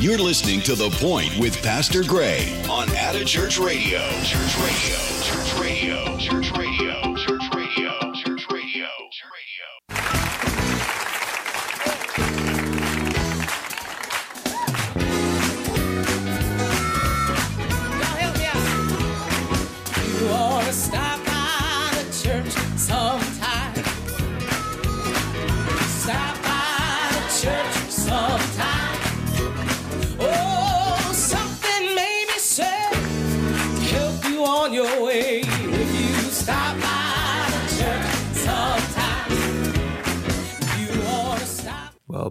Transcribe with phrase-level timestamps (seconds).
[0.00, 3.24] You're listening to The Point with Pastor Gray on Radio.
[3.24, 3.98] Church Radio.
[4.22, 4.96] Church Radio.
[5.24, 6.16] Church Radio.
[6.18, 7.17] Church Radio.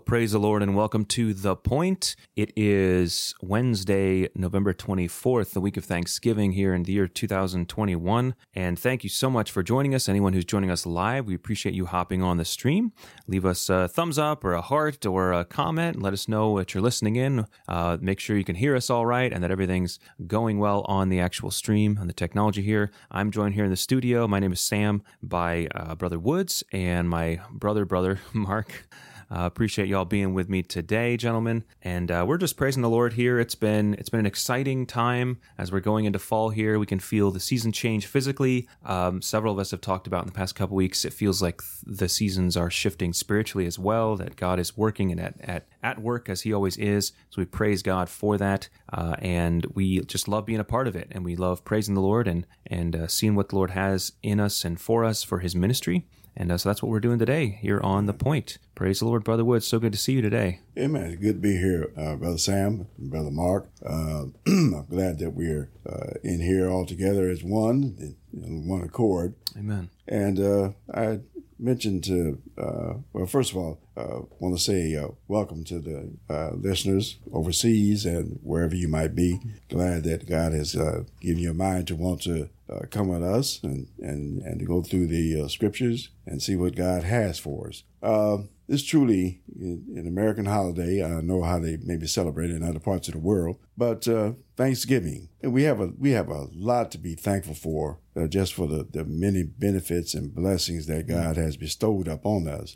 [0.07, 2.15] Praise the Lord and welcome to The Point.
[2.37, 8.33] It is Wednesday, November 24th, the week of Thanksgiving here in the year 2021.
[8.55, 10.07] And thank you so much for joining us.
[10.07, 12.93] Anyone who's joining us live, we appreciate you hopping on the stream.
[13.27, 16.01] Leave us a thumbs up or a heart or a comment.
[16.01, 17.45] Let us know that you're listening in.
[17.67, 21.09] Uh, make sure you can hear us all right and that everything's going well on
[21.09, 22.91] the actual stream, on the technology here.
[23.11, 24.25] I'm joined here in the studio.
[24.25, 28.87] My name is Sam by uh, Brother Woods and my brother, brother, Mark.
[29.29, 33.13] Uh, appreciate y'all being with me today, gentlemen, and uh, we're just praising the Lord
[33.13, 33.41] here.
[33.41, 36.79] It's been it's been an exciting time as we're going into fall here.
[36.79, 38.69] We can feel the season change physically.
[38.85, 41.03] Um, several of us have talked about in the past couple weeks.
[41.03, 44.15] It feels like th- the seasons are shifting spiritually as well.
[44.15, 47.11] That God is working and at at at work as He always is.
[47.29, 50.95] So we praise God for that, uh, and we just love being a part of
[50.95, 54.13] it, and we love praising the Lord and and uh, seeing what the Lord has
[54.23, 56.05] in us and for us for His ministry.
[56.39, 58.59] And uh, so that's what we're doing today here on The Point.
[58.75, 59.65] Praise the Lord, Brother Woods.
[59.65, 60.59] So good to see you today.
[60.77, 61.05] Amen.
[61.05, 63.67] It's good to be here, uh, Brother Sam, Brother Mark.
[63.83, 69.33] Uh, I'm glad that we're uh, in here all together as one, in one accord.
[69.57, 69.89] Amen.
[70.07, 71.21] And uh, I
[71.59, 76.11] mentioned to, uh, well, first of all, uh, want to say uh, welcome to the
[76.29, 79.39] uh, listeners overseas and wherever you might be.
[79.69, 83.23] Glad that God has uh, given you a mind to want to uh, come with
[83.23, 87.39] us and, and, and to go through the uh, scriptures and see what God has
[87.39, 87.83] for us.
[88.03, 91.01] Uh, this truly an American holiday.
[91.03, 94.33] I know how they maybe celebrate it in other parts of the world, but uh,
[94.57, 98.53] Thanksgiving, and we have a we have a lot to be thankful for, uh, just
[98.53, 102.75] for the, the many benefits and blessings that God has bestowed upon us.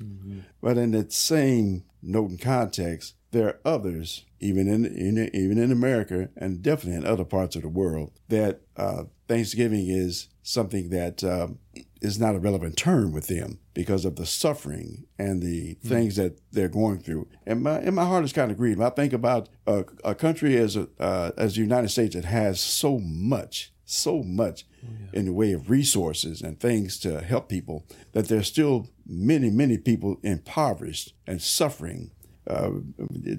[0.62, 5.72] But in that same note and context, there are others, even in, in even in
[5.72, 11.24] America and definitely in other parts of the world, that uh, Thanksgiving is something that
[11.24, 11.60] um,
[12.02, 16.40] is not a relevant term with them because of the suffering and the things that
[16.52, 17.28] they're going through.
[17.46, 18.82] And my and my heart is kind of grieved.
[18.82, 22.60] I think about a, a country as a, uh, as the United States that has
[22.60, 24.66] so much, so much
[25.14, 29.78] in the way of resources and things to help people that there's still many, many
[29.78, 32.12] people impoverished and suffering.
[32.48, 32.70] Uh,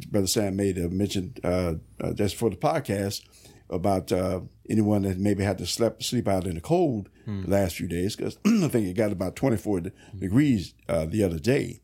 [0.08, 3.22] Brother Sam made a mention uh, uh, just for the podcast
[3.70, 7.76] about uh, anyone that maybe had to sleep sleep out in the cold the last
[7.76, 11.80] few days because I think it got about 24 de- degrees uh, the other day.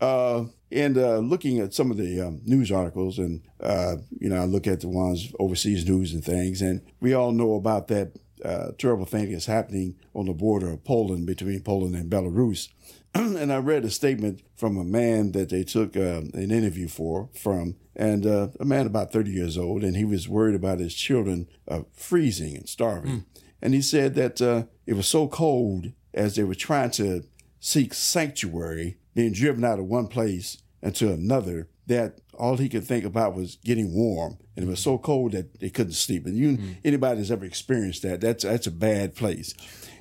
[0.00, 4.36] Uh, and uh, looking at some of the um, news articles, and uh, you know,
[4.42, 8.12] I look at the ones overseas news and things, and we all know about that
[8.44, 12.68] uh, terrible thing that's happening on the border of Poland between Poland and Belarus.
[13.14, 17.28] and I read a statement from a man that they took um, an interview for
[17.34, 20.94] from, and uh, a man about 30 years old, and he was worried about his
[20.94, 23.24] children uh, freezing and starving.
[23.60, 27.22] And he said that uh, it was so cold as they were trying to
[27.60, 33.04] seek sanctuary, being driven out of one place into another, that all he could think
[33.04, 34.38] about was getting warm.
[34.56, 36.26] And it was so cold that they couldn't sleep.
[36.26, 39.54] And you, anybody that's ever experienced that, that's, that's a bad place.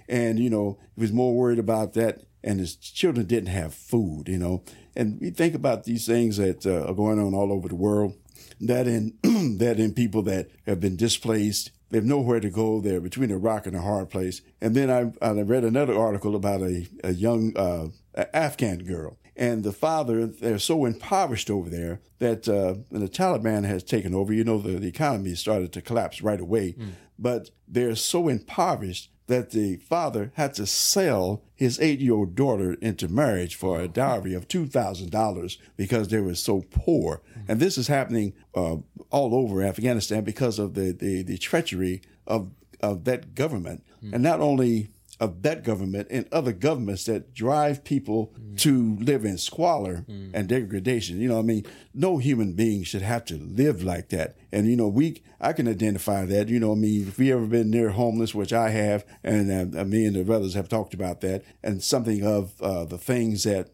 [0.10, 2.24] And, you know, he was more worried about that.
[2.44, 4.64] And his children didn't have food, you know.
[4.96, 8.16] And we think about these things that uh, are going on all over the world.
[8.60, 9.18] That in
[9.58, 12.80] that in people that have been displaced, they have nowhere to go.
[12.80, 14.42] They're between a rock and a hard place.
[14.62, 17.88] And then I, I read another article about a, a young uh,
[18.34, 19.18] Afghan girl.
[19.36, 24.14] And the father, they're so impoverished over there that uh, when the Taliban has taken
[24.14, 26.76] over, you know, the, the economy started to collapse right away.
[27.18, 32.74] But they're so impoverished that the father had to sell his eight year old daughter
[32.82, 37.22] into marriage for a dowry of $2,000 because they were so poor.
[37.48, 38.78] And this is happening uh,
[39.10, 42.52] all over Afghanistan because of the, the, the treachery of,
[42.82, 43.86] of that government.
[44.14, 44.90] And not only
[45.22, 50.04] of that government and other governments that drive people to live in squalor
[50.34, 51.22] and degradation.
[51.22, 51.64] You know, I mean,
[51.94, 54.36] no human being should have to live like that.
[54.52, 56.50] And, you know, we, I can identify that.
[56.50, 59.86] You know, I mean, if we ever been near homeless, which I have, and uh,
[59.86, 63.70] me and the brothers have talked about that, and something of uh, the things that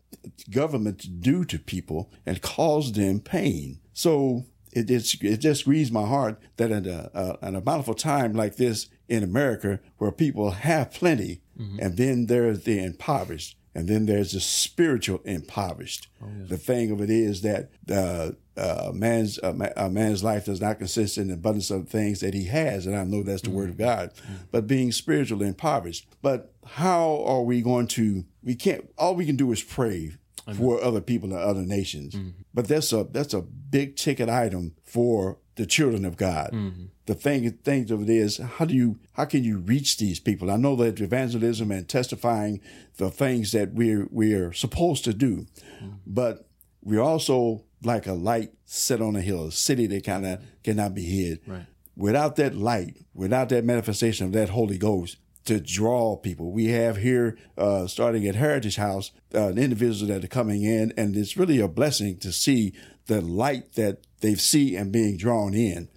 [0.52, 3.80] governments do to people and cause them pain.
[3.94, 4.46] So
[4.78, 8.56] it just, it just grieves my heart that in a, in a bountiful time like
[8.58, 11.42] this in America, where people have plenty,
[11.80, 16.08] and then there's the impoverished, and then there's the spiritual impoverished.
[16.48, 20.60] The thing of it is that uh, uh, man's uh, ma- a man's life does
[20.62, 23.50] not consist in the abundance of things that he has, and I know that's the
[23.50, 24.12] word of God.
[24.52, 26.08] But being spiritually impoverished.
[26.22, 28.26] But how are we going to?
[28.44, 28.90] We can't.
[28.98, 30.14] All we can do is pray
[30.56, 32.16] for other people in other nations.
[32.16, 32.42] Mm-hmm.
[32.54, 36.52] But that's a that's a big ticket item for the children of God.
[36.54, 36.86] Mm-hmm.
[37.06, 40.50] The thing things of it is how do you how can you reach these people?
[40.50, 42.62] I know that evangelism and testifying
[42.98, 45.48] the things that we're we're supposed to do,
[45.82, 45.98] mm-hmm.
[46.06, 46.48] but
[46.82, 50.96] we're also like a light set on a hill, a city that kind of cannot
[50.96, 51.42] be hid.
[51.46, 51.66] Right.
[51.96, 55.18] Without that light, without that manifestation of that Holy Ghost
[55.48, 60.28] to draw people, we have here, uh, starting at Heritage House, uh, individuals that are
[60.28, 62.74] coming in, and it's really a blessing to see
[63.08, 65.90] the light that they see and being drawn in.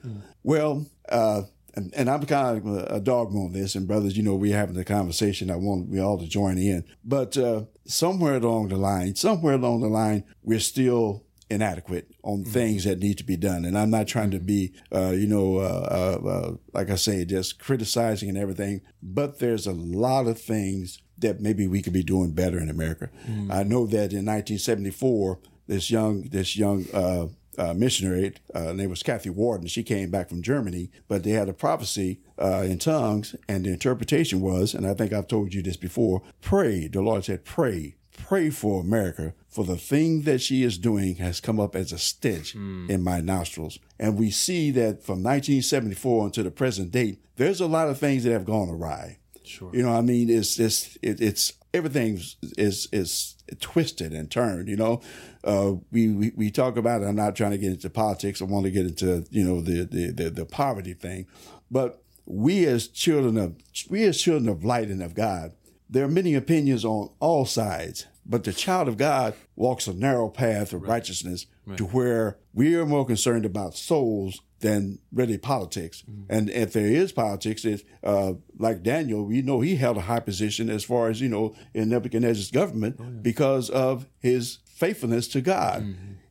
[0.43, 1.43] Well, uh,
[1.75, 4.57] and, and I'm kind of a, a dogma on this, and brothers, you know, we're
[4.57, 5.51] having a conversation.
[5.51, 9.81] I want we all to join in, but uh, somewhere along the line, somewhere along
[9.81, 13.65] the line, we're still inadequate on things that need to be done.
[13.65, 17.25] And I'm not trying to be, uh, you know, uh, uh, uh, like I say,
[17.25, 18.83] just criticizing and everything.
[19.03, 23.11] But there's a lot of things that maybe we could be doing better in America.
[23.51, 26.87] I know that in 1974, this young, this young.
[26.93, 27.27] Uh,
[27.59, 29.67] uh, missionary, uh, name was Kathy Warden.
[29.67, 33.71] She came back from Germany, but they had a prophecy uh, in tongues, and the
[33.71, 36.87] interpretation was, and I think I've told you this before, pray.
[36.87, 37.97] The Lord said, pray,
[38.27, 41.99] pray for America, for the thing that she is doing has come up as a
[41.99, 43.79] stench in my nostrils.
[43.99, 48.25] And we see that from 1974 until the present date, there's a lot of things
[48.25, 49.19] that have gone awry.
[49.45, 49.71] Sure.
[49.73, 52.21] You know, I mean, it's it's it, it's everything
[52.57, 54.69] is is twisted and turned.
[54.69, 55.01] You know,
[55.43, 57.03] uh, we, we we talk about.
[57.03, 57.07] It.
[57.07, 58.41] I'm not trying to get into politics.
[58.41, 61.27] I want to get into you know the the the, the poverty thing,
[61.71, 63.57] but we as children of
[63.89, 65.53] we as children of light and of God,
[65.89, 68.07] there are many opinions on all sides.
[68.27, 71.47] But the child of God walks a narrow path of righteousness
[71.77, 76.03] to where we are more concerned about souls than really politics.
[76.29, 80.21] And if there is politics, it's uh, like Daniel, we know he held a high
[80.21, 85.83] position as far as, you know, in Nebuchadnezzar's government because of his faithfulness to God.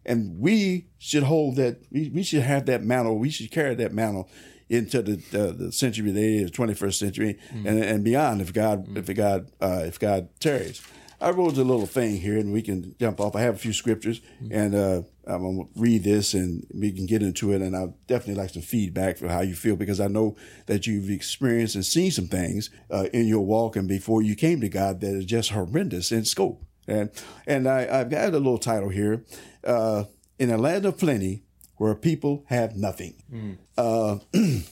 [0.05, 3.93] And we should hold that, we, we should have that mantle, we should carry that
[3.93, 4.29] mantle
[4.69, 9.51] into the, uh, the century, the 21st century and, and beyond if God, if God,
[9.59, 10.81] uh, if God tarries.
[11.21, 13.35] I wrote a little thing here and we can jump off.
[13.35, 17.05] I have a few scriptures and, uh, I'm going to read this and we can
[17.05, 17.61] get into it.
[17.61, 20.35] And I'd definitely like some feedback for how you feel because I know
[20.65, 24.61] that you've experienced and seen some things, uh, in your walk and before you came
[24.61, 26.63] to God that is just horrendous in scope.
[26.87, 27.11] And,
[27.45, 29.23] and I, I've got a little title here,
[29.63, 30.05] uh,
[30.39, 31.43] in a land of plenty
[31.75, 33.13] where people have nothing.
[33.77, 34.19] Uh,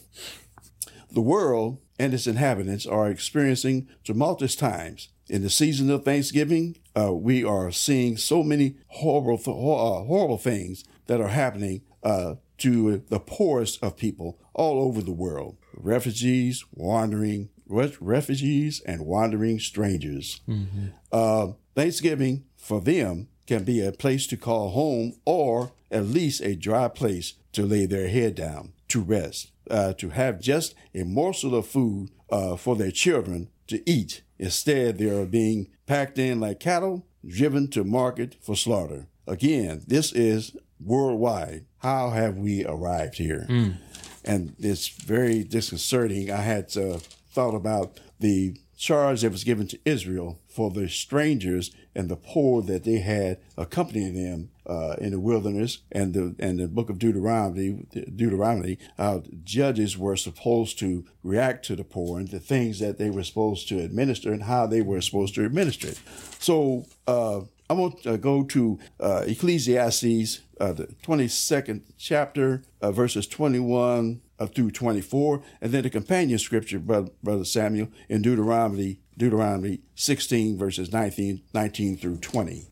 [1.11, 5.09] the world and its inhabitants are experiencing tumultuous times.
[5.29, 10.85] In the season of Thanksgiving, uh, we are seeing so many horrible, uh, horrible things
[11.07, 15.57] that are happening uh, to the poorest of people all over the world.
[15.75, 20.41] Refugees, wandering re- refugees, and wandering strangers.
[21.11, 26.55] Uh, Thanksgiving for them can be a place to call home, or at least a
[26.55, 31.53] dry place to lay their head down to rest, uh, to have just a morsel
[31.55, 34.21] of food uh, for their children to eat.
[34.39, 39.07] Instead, they are being packed in like cattle, driven to market for slaughter.
[39.27, 41.65] Again, this is worldwide.
[41.79, 43.45] How have we arrived here?
[44.23, 46.31] And it's very disconcerting.
[46.31, 46.99] I had uh,
[47.31, 52.61] thought about the charge that was given to Israel for the strangers and the poor
[52.63, 56.99] that they had accompanying them uh, in the wilderness and the and the book of
[56.99, 58.77] Deuteronomy Deuteronomy
[59.43, 63.67] judges were supposed to react to the poor and the things that they were supposed
[63.69, 65.99] to administer and how they were supposed to administer it.
[66.39, 73.27] So uh, I want to go to uh, Ecclesiastes, uh, the 22nd chapter, uh, verses
[73.27, 79.81] 21 uh, through 24, and then the companion scripture, Brother, Brother Samuel, in Deuteronomy, Deuteronomy
[79.95, 82.67] 16, verses 19, 19 through 20.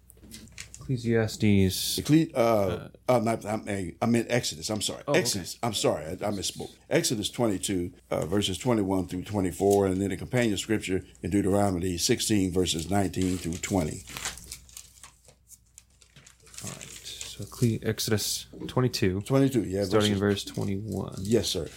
[0.86, 2.00] Ecclesiastes.
[2.00, 4.70] Ecclesi- uh, uh, not, I, mean, I meant Exodus.
[4.70, 5.02] I'm sorry.
[5.08, 5.20] okay.
[5.20, 5.58] Exodus.
[5.64, 6.06] I'm sorry.
[6.06, 6.72] I, I misspoke.
[6.90, 12.52] Exodus 22, uh, verses 21 through 24, and then the companion scripture in Deuteronomy 16,
[12.52, 14.04] verses 19 through 20.
[16.64, 16.82] All right.
[16.82, 17.46] So
[17.84, 19.84] Exodus 22, 22, yeah.
[19.84, 21.16] starting in verse 21.
[21.22, 21.68] Yes, sir.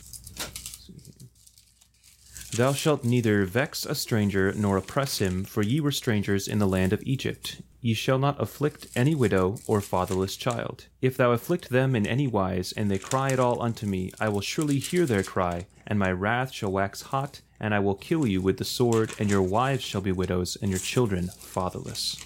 [2.59, 6.67] Thou shalt neither vex a stranger nor oppress him, for ye were strangers in the
[6.67, 7.63] land of Egypt.
[7.81, 10.87] Ye shall not afflict any widow or fatherless child.
[11.01, 14.29] If thou afflict them in any wise, and they cry at all unto me, I
[14.29, 18.27] will surely hear their cry, and my wrath shall wax hot, and I will kill
[18.27, 22.17] you with the sword, and your wives shall be widows, and your children fatherless.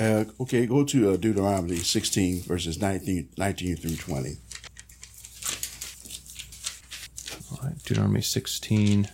[0.00, 4.30] Uh, okay, go to uh, Deuteronomy 16, verses 19, 19 through 20.
[7.49, 7.49] All right,
[7.84, 9.08] Deuteronomy 16,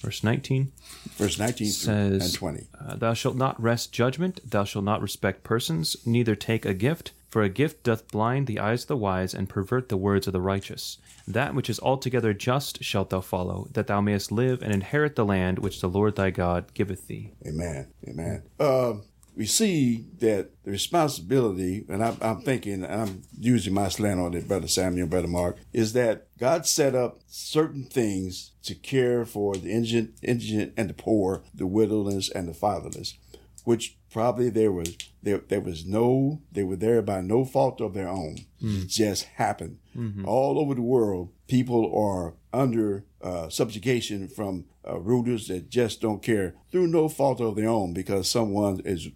[0.00, 0.72] verse 19.
[1.16, 2.66] Verse 19 Says, and 20.
[2.78, 7.12] Uh, thou shalt not wrest judgment, thou shalt not respect persons, neither take a gift,
[7.28, 10.32] for a gift doth blind the eyes of the wise and pervert the words of
[10.32, 10.98] the righteous.
[11.26, 15.24] That which is altogether just shalt thou follow, that thou mayest live and inherit the
[15.24, 17.32] land which the Lord thy God giveth thee.
[17.46, 17.88] Amen.
[18.06, 18.42] Amen.
[18.60, 18.94] Uh,
[19.36, 24.46] we see that the responsibility, and I'm, I'm thinking, I'm using my slant on it,
[24.46, 29.72] Brother Samuel, Brother Mark, is that God set up certain things to care for the
[29.72, 33.18] indigent, indigent and the poor, the widowless and the fatherless,
[33.64, 37.94] which probably there was there there was no they were there by no fault of
[37.94, 38.36] their own.
[38.62, 38.84] Mm.
[38.84, 39.78] It just happened.
[39.96, 40.24] Mm-hmm.
[40.26, 46.22] All over the world, people are under uh, subjugation from uh, rulers that just don't
[46.22, 49.08] care through no fault of their own because someone is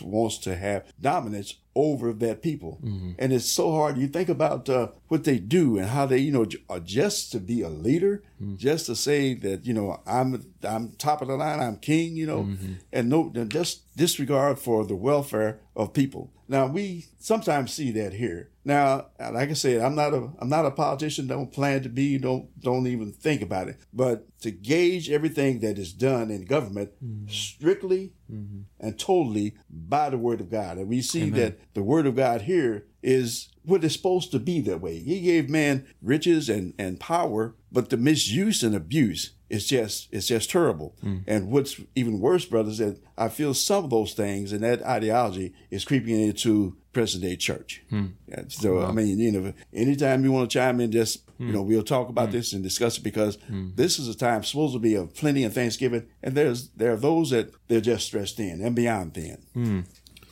[0.00, 2.78] wants to have dominance over that people.
[3.18, 3.96] And it's so hard.
[3.98, 7.40] You think about uh, what they do and how they, you know, are just to
[7.40, 8.22] be a leader,
[8.56, 12.26] just to say that, you know, I'm I'm top of the line, I'm king, you
[12.26, 12.48] know,
[12.92, 16.30] and no, just disregard for the welfare of people.
[16.48, 18.50] Now we sometimes see that here.
[18.64, 21.26] Now, like I said, I'm not a I'm not a politician.
[21.26, 22.18] Don't plan to be.
[22.18, 23.78] Don't don't even think about it.
[23.92, 27.28] But to gauge everything that is done in government mm-hmm.
[27.30, 28.62] strictly mm-hmm.
[28.80, 32.42] and totally by the word of God, and we see that the word of God
[32.42, 34.98] here is what it's supposed to be that way.
[34.98, 40.26] He gave man riches and and power, but the misuse and abuse is just it's
[40.26, 40.94] just terrible.
[41.02, 41.22] Mm.
[41.26, 45.54] And what's even worse, brothers, that I feel some of those things and that ideology
[45.70, 47.82] is creeping into present day church.
[47.90, 48.06] Hmm.
[48.28, 51.52] Yeah, so I mean, you know, anytime you want to chime in, just you hmm.
[51.52, 52.36] know, we'll talk about hmm.
[52.36, 53.36] this and discuss it because
[53.76, 56.96] this is a time supposed to be of plenty of Thanksgiving, and there's there are
[56.96, 59.38] those that they're just stressed in and beyond thin.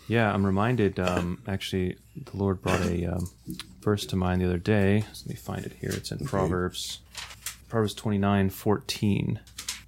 [0.09, 0.99] Yeah, I'm reminded.
[0.99, 3.31] Um, actually, the Lord brought a um,
[3.81, 5.05] verse to mind the other day.
[5.09, 5.91] Let me find it here.
[5.93, 7.01] It's in Proverbs,
[7.73, 9.41] Proverbs 29, 14,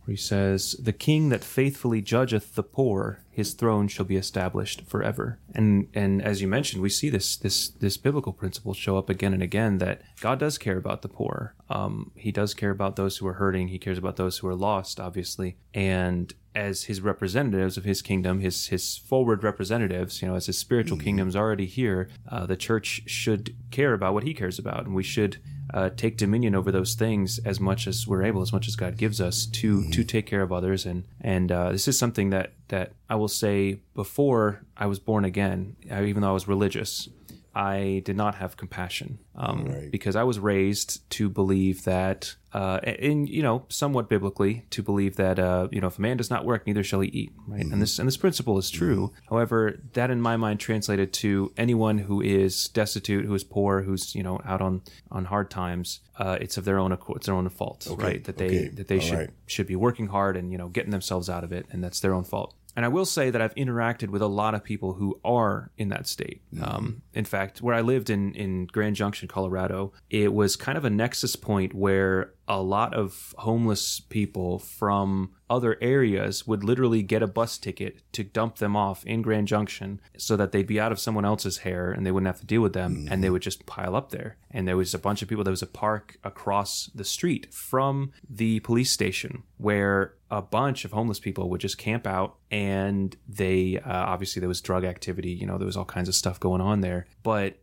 [0.05, 4.87] where he says, "The king that faithfully judgeth the poor, his throne shall be established
[4.87, 9.11] forever." And and as you mentioned, we see this this this biblical principle show up
[9.11, 11.57] again and again that God does care about the poor.
[11.69, 13.69] Um, he does care about those who are hurting.
[13.69, 18.41] He cares about those who are lost, obviously, and as his representatives of his kingdom,
[18.41, 23.03] his his forward representatives, you know, as his spiritual kingdom's already here, uh, the church
[23.05, 25.37] should care about what he cares about, and we should
[25.75, 28.97] uh, take dominion over those things as much as we're able, as much as God
[28.97, 30.87] gives us to to take care of others.
[30.87, 35.25] And and uh, this is something that that I will say before I was born
[35.25, 37.09] again, I, even though I was religious.
[37.55, 39.91] I did not have compassion um, Right.
[39.91, 45.17] because I was raised to believe that, uh, in you know, somewhat biblically, to believe
[45.17, 47.33] that uh, you know, if a man does not work, neither shall he eat.
[47.47, 49.13] Right, and this and this principle is true.
[49.29, 54.15] However, that in my mind translated to anyone who is destitute, who is poor, who's
[54.15, 56.01] you know out on on hard times.
[56.17, 58.23] Uh, it's of their own accord, it's their own fault, right?
[58.25, 59.31] That they okay, that they all should right.
[59.47, 62.15] should be working hard and you know getting themselves out of it, and that's their
[62.15, 62.55] own fault.
[62.77, 65.89] And I will say that I've interacted with a lot of people who are in
[65.91, 66.43] that state.
[66.61, 70.85] Um, in fact, where I lived in in Grand Junction, Colorado, it was kind of
[70.85, 77.23] a nexus point where a lot of homeless people from other areas would literally get
[77.23, 80.93] a bus ticket to dump them off in Grand Junction so that they'd be out
[80.93, 83.43] of someone else's hair and they wouldn't have to deal with them and they would
[83.43, 84.37] just pile up there.
[84.51, 88.13] And there was a bunch of people, there was a park across the street from
[88.29, 93.79] the police station where a bunch of homeless people would just camp out and they
[93.79, 96.61] uh, obviously there was drug activity, you know, there was all kinds of stuff going
[96.61, 97.07] on there.
[97.23, 97.59] But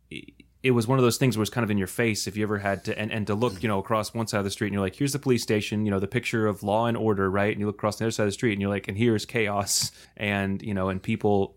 [0.64, 2.44] it was one of those things where it's kind of in your face if you
[2.44, 4.68] ever had to and, and to look you know across one side of the street
[4.68, 7.30] and you're like here's the police station you know the picture of law and order
[7.30, 7.52] right?
[7.52, 9.26] And you look across the other side of the street and you're like and here's
[9.26, 9.92] chaos.
[10.18, 11.56] And you know and people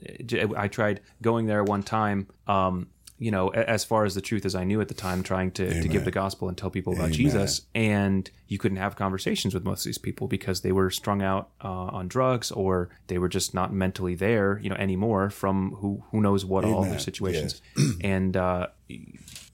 [0.57, 2.87] i tried going there one time um
[3.25, 5.83] you know as far as the truth as i knew at the time trying to,
[5.83, 7.63] to give the gospel and tell people about jesus.
[7.75, 11.49] And you couldn't have conversations with most of these people because they were strung out
[11.63, 16.03] uh, on drugs or they were just not mentally there you know anymore from who
[16.11, 17.01] who knows what all their Amen.
[17.01, 17.63] situations.
[18.03, 18.67] And uh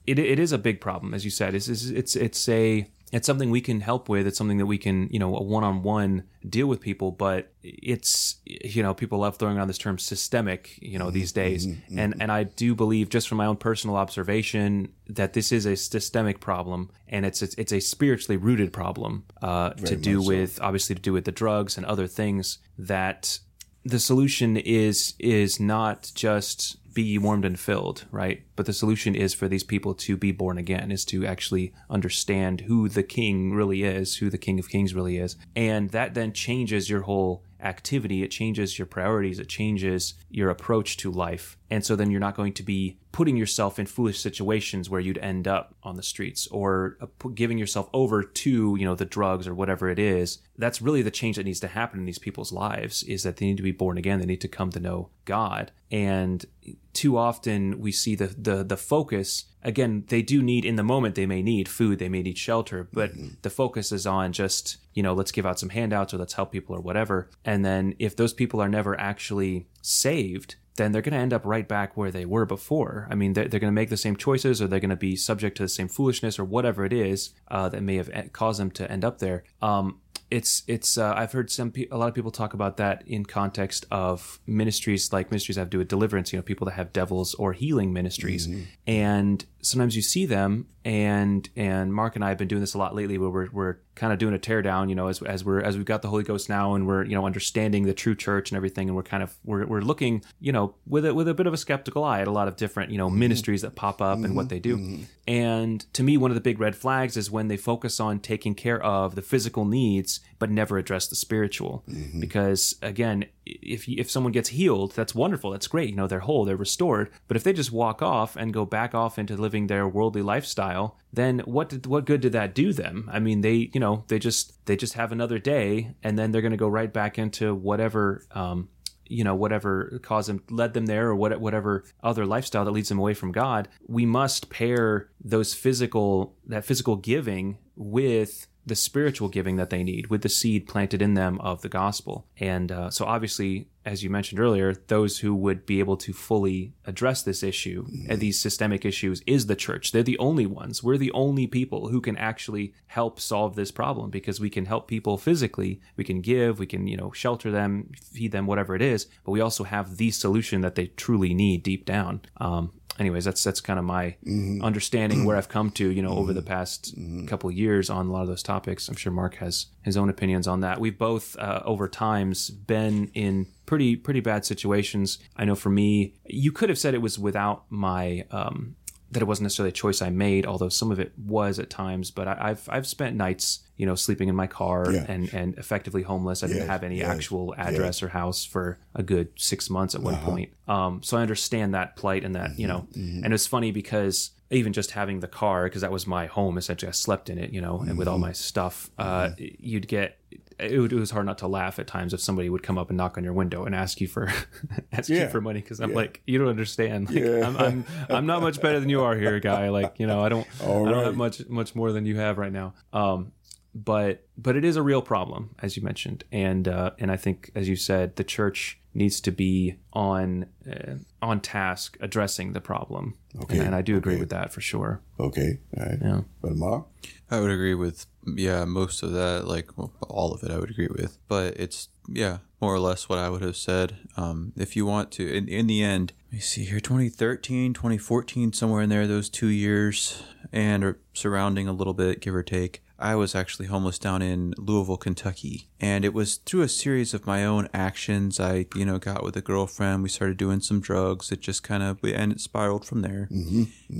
[0.07, 1.53] it, it is a big problem, as you said.
[1.53, 4.25] It's, it's it's it's a it's something we can help with.
[4.25, 7.11] It's something that we can, you know, a one-on-one deal with people.
[7.11, 11.65] But it's, you know, people love throwing around this term systemic, you know, these days.
[11.95, 15.75] And and I do believe, just from my own personal observation, that this is a
[15.75, 20.29] systemic problem, and it's it's, it's a spiritually rooted problem uh, to do much so.
[20.29, 23.39] with obviously to do with the drugs and other things that
[23.83, 28.43] the solution is is not just be warmed and filled, right?
[28.55, 32.61] But the solution is for these people to be born again, is to actually understand
[32.61, 35.35] who the king really is, who the King of Kings really is.
[35.55, 38.23] And that then changes your whole activity.
[38.23, 39.39] It changes your priorities.
[39.39, 41.57] It changes your approach to life.
[41.69, 45.17] And so then you're not going to be putting yourself in foolish situations where you'd
[45.19, 49.47] end up on the streets or uh, giving yourself over to, you know, the drugs
[49.47, 50.39] or whatever it is.
[50.57, 53.45] That's really the change that needs to happen in these people's lives is that they
[53.45, 54.19] need to be born again.
[54.19, 55.71] They need to come to know God.
[55.91, 56.45] And
[56.93, 61.15] too often we see the, the, the focus again, they do need in the moment,
[61.15, 65.03] they may need food, they may need shelter, but the focus is on just, you
[65.03, 67.29] know, let's give out some handouts or let's help people or whatever.
[67.45, 71.45] And then if those people are never actually saved, then they're going to end up
[71.45, 73.07] right back where they were before.
[73.11, 75.15] I mean, they're, they're going to make the same choices or they're going to be
[75.15, 78.59] subject to the same foolishness or whatever it is uh, that may have e- caused
[78.59, 79.43] them to end up there.
[79.61, 79.99] Um,
[80.31, 83.25] it's it's uh, I've heard some pe- a lot of people talk about that in
[83.25, 86.31] context of ministries like ministries that have to do with deliverance.
[86.31, 88.47] You know, people that have devils or healing ministries,
[88.87, 90.67] and sometimes you see them.
[90.83, 93.77] And and Mark and I have been doing this a lot lately, where we're we're
[93.93, 94.89] kind of doing a teardown.
[94.89, 97.13] You know, as as we're as we've got the Holy Ghost now, and we're you
[97.13, 100.51] know understanding the true church and everything, and we're kind of we're we're looking you
[100.51, 102.91] know with a with a bit of a skeptical eye at a lot of different
[102.91, 103.19] you know mm-hmm.
[103.19, 104.77] ministries that pop up and what they do.
[104.77, 105.03] Mm-hmm.
[105.27, 108.55] And to me, one of the big red flags is when they focus on taking
[108.55, 111.83] care of the physical needs but never address the spiritual.
[111.87, 112.19] Mm-hmm.
[112.19, 113.25] Because again,
[113.61, 115.51] if if someone gets healed, that's wonderful.
[115.51, 115.89] That's great.
[115.89, 117.11] You know, they're whole, they're restored.
[117.27, 120.97] But if they just walk off and go back off into living their worldly lifestyle,
[121.11, 123.09] then what did, what good did that do them?
[123.11, 126.41] I mean, they you know they just they just have another day, and then they're
[126.41, 128.25] going to go right back into whatever.
[128.31, 128.69] Um,
[129.11, 132.87] you know whatever caused them led them there or what, whatever other lifestyle that leads
[132.87, 139.27] them away from god we must pair those physical that physical giving with the spiritual
[139.27, 142.27] giving that they need with the seed planted in them of the gospel.
[142.39, 146.73] And uh, so obviously as you mentioned earlier those who would be able to fully
[146.85, 149.91] address this issue and these systemic issues is the church.
[149.91, 150.83] They're the only ones.
[150.83, 154.87] We're the only people who can actually help solve this problem because we can help
[154.87, 155.81] people physically.
[155.95, 156.59] We can give.
[156.59, 159.07] We can you know shelter them feed them whatever it is.
[159.23, 162.21] But we also have the solution that they truly need deep down.
[162.37, 164.15] Um, anyways that's that's kind of my
[164.61, 166.95] understanding where i've come to you know over the past
[167.27, 168.87] couple of years on a lot of those topics.
[168.87, 170.79] I'm sure mark has his own opinions on that.
[170.79, 175.17] We've both uh, over times been in pretty pretty bad situations.
[175.35, 178.75] I know for me you could have said it was without my um
[179.11, 182.11] that it wasn't necessarily a choice I made, although some of it was at times.
[182.11, 185.05] But I, I've I've spent nights, you know, sleeping in my car Yeah.
[185.07, 186.43] and and effectively homeless.
[186.43, 190.01] I didn't have any yes, actual address or house for a good six months at
[190.01, 190.29] one uh-huh.
[190.29, 190.53] point.
[190.67, 193.01] Um, so I understand that plight and that you know, mm-hmm.
[193.01, 193.25] Mm-hmm.
[193.25, 196.89] and it's funny because even just having the car because that was my home essentially.
[196.89, 198.27] I slept in it, you know, and with all mm-hmm.
[198.27, 199.35] my stuff, uh, uh-huh.
[199.37, 200.17] you'd get.
[200.61, 202.89] It, would- it was hard not to laugh at times if somebody would come up
[202.89, 204.31] and knock on your window and ask you for
[204.91, 205.95] ask you for money because I'm Yeah.
[205.95, 207.47] like you don't understand like Yeah.
[207.47, 210.29] I'm, I'm I'm not much better than you are here guy like you know I
[210.29, 211.05] don't All I don't right.
[211.05, 213.31] have much much more than you have right now um
[213.73, 217.51] but but it is a real problem as you mentioned and uh and I think
[217.55, 223.15] as you said the church needs to be on uh, on task addressing the problem
[223.43, 223.57] Okay.
[223.59, 224.19] and, and I do agree Okay.
[224.19, 225.59] with that for sure Okay.
[225.77, 225.97] All right.
[226.01, 226.87] yeah But Mark?
[227.29, 230.51] I would agree with yeah most of that, like well, all of it.
[230.51, 233.97] I would agree with, but it's yeah more or less what I would have said.
[234.15, 238.53] Um, if you want to, in, in the end, let me see here, 2013, 2014,
[238.53, 240.21] somewhere in there, those two years,
[240.53, 242.83] and surrounding a little bit, give or take.
[243.01, 245.67] I was actually homeless down in Louisville, Kentucky.
[245.79, 248.39] And it was through a series of my own actions.
[248.39, 250.03] I, you know, got with a girlfriend.
[250.03, 251.31] We started doing some drugs.
[251.31, 253.27] It just kind of, and it spiraled from there.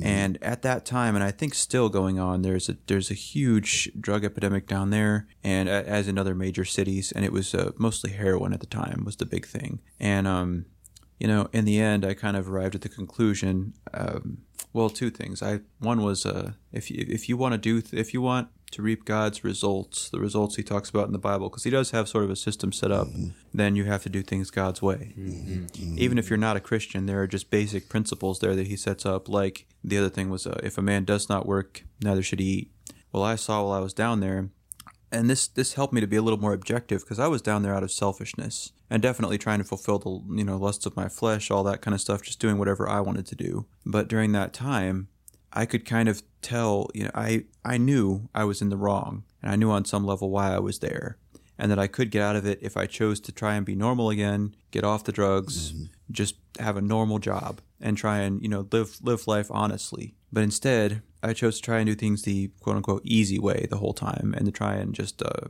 [0.03, 3.91] And at that time, and I think still going on, there's a there's a huge
[3.99, 7.11] drug epidemic down there, and as in other major cities.
[7.11, 9.79] And it was uh, mostly heroin at the time was the big thing.
[9.99, 10.65] And um,
[11.19, 13.73] you know, in the end, I kind of arrived at the conclusion.
[13.93, 14.39] Um,
[14.73, 15.43] well, two things.
[15.43, 18.47] I one was uh, if you, if you want to do th- if you want
[18.71, 21.91] to reap God's results, the results He talks about in the Bible, because He does
[21.91, 23.07] have sort of a system set up,
[23.53, 25.13] then you have to do things God's way.
[25.97, 29.05] Even if you're not a Christian, there are just basic principles there that He sets
[29.05, 29.29] up.
[29.29, 32.45] Like the other thing was, uh, if a man does not work, neither should he
[32.45, 32.71] eat.
[33.11, 34.49] Well, I saw while I was down there
[35.11, 37.63] and this this helped me to be a little more objective because I was down
[37.63, 41.09] there out of selfishness and definitely trying to fulfill the you know lusts of my
[41.09, 43.65] flesh, all that kind of stuff, just doing whatever I wanted to do.
[43.85, 45.09] But during that time,
[45.53, 49.23] I could kind of tell, you know, I, I knew I was in the wrong
[49.41, 51.17] and I knew on some level why I was there
[51.57, 53.75] and that I could get out of it if I chose to try and be
[53.75, 55.73] normal again, get off the drugs,
[56.09, 60.15] just have a normal job and try and, you know, live live life honestly.
[60.31, 63.77] But instead, I chose to try and do things the quote unquote easy way the
[63.77, 65.47] whole time and to try and just uh,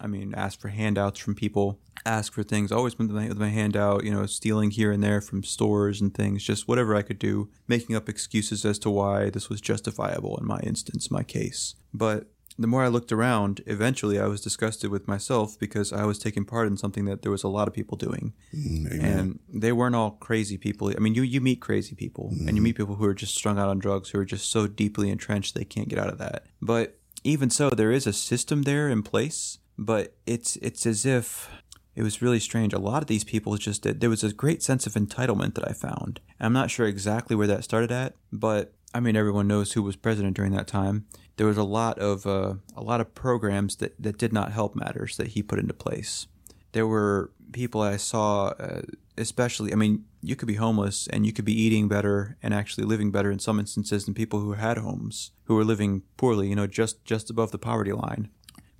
[0.00, 3.48] I mean, ask for handouts from people, ask for things, always with my, with my
[3.48, 7.02] hand out, you know, stealing here and there from stores and things, just whatever I
[7.02, 11.22] could do, making up excuses as to why this was justifiable in my instance, my
[11.22, 11.74] case.
[11.92, 12.26] But
[12.58, 16.44] the more I looked around, eventually I was disgusted with myself because I was taking
[16.44, 18.32] part in something that there was a lot of people doing.
[18.54, 20.90] Mm, and they weren't all crazy people.
[20.90, 22.64] I mean, you, you meet crazy people and you mm.
[22.64, 25.54] meet people who are just strung out on drugs, who are just so deeply entrenched
[25.54, 26.46] they can't get out of that.
[26.62, 31.48] But even so, there is a system there in place, but it's it's as if
[31.94, 32.72] it was really strange.
[32.72, 35.68] A lot of these people just did, there was a great sense of entitlement that
[35.68, 36.20] I found.
[36.40, 39.96] I'm not sure exactly where that started at, but I mean everyone knows who was
[39.96, 41.06] president during that time.
[41.36, 44.74] There was a lot of uh, a lot of programs that that did not help
[44.74, 46.26] matters that he put into place.
[46.72, 48.82] There were people I saw, uh,
[49.16, 49.72] especially.
[49.72, 53.12] I mean, you could be homeless and you could be eating better and actually living
[53.12, 56.48] better in some instances than people who had homes, who were living poorly.
[56.48, 58.30] You know, just just above the poverty line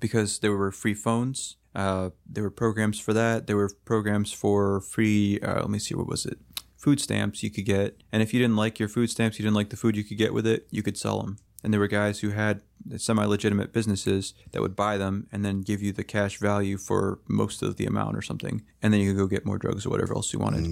[0.05, 1.57] because there were free phones.
[1.75, 3.47] Uh, there were programs for that.
[3.47, 5.41] There were programs for free.
[5.41, 6.39] Uh, let me see, what was it?
[6.77, 9.57] Food stamps you could get, and if you didn't like your food stamps, you didn't
[9.61, 11.39] like the food you could get with it, you could sell them.
[11.63, 12.61] And there were guys who had
[12.99, 17.63] semi-legitimate businesses that would buy them and then give you the cash value for most
[17.63, 20.15] of the amount or something, and then you could go get more drugs or whatever
[20.15, 20.65] else you wanted.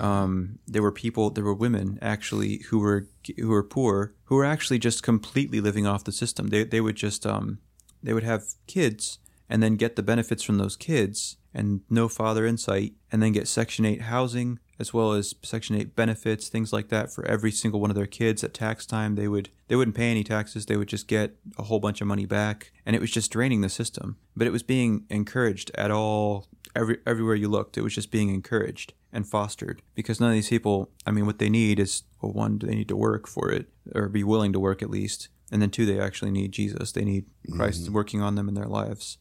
[0.00, 3.06] Um, there were people, there were women actually who were
[3.38, 6.48] who were poor, who were actually just completely living off the system.
[6.48, 7.58] They they would just um,
[8.04, 12.46] they would have kids and then get the benefits from those kids and no father
[12.46, 16.72] in sight and then get section 8 housing as well as section 8 benefits things
[16.72, 19.14] like that for every single one of their kids at tax time.
[19.14, 20.66] They would they wouldn't pay any taxes.
[20.66, 22.72] They would just get a whole bunch of money back.
[22.84, 24.16] And it was just draining the system.
[24.36, 28.30] But it was being encouraged at all every everywhere you looked it was just being
[28.30, 32.32] encouraged and fostered because none of these people i mean what they need is well
[32.32, 35.62] one they need to work for it or be willing to work at least and
[35.62, 36.92] then two they actually need jesus.
[36.92, 37.24] They need
[37.56, 39.18] christ working on them in their lives.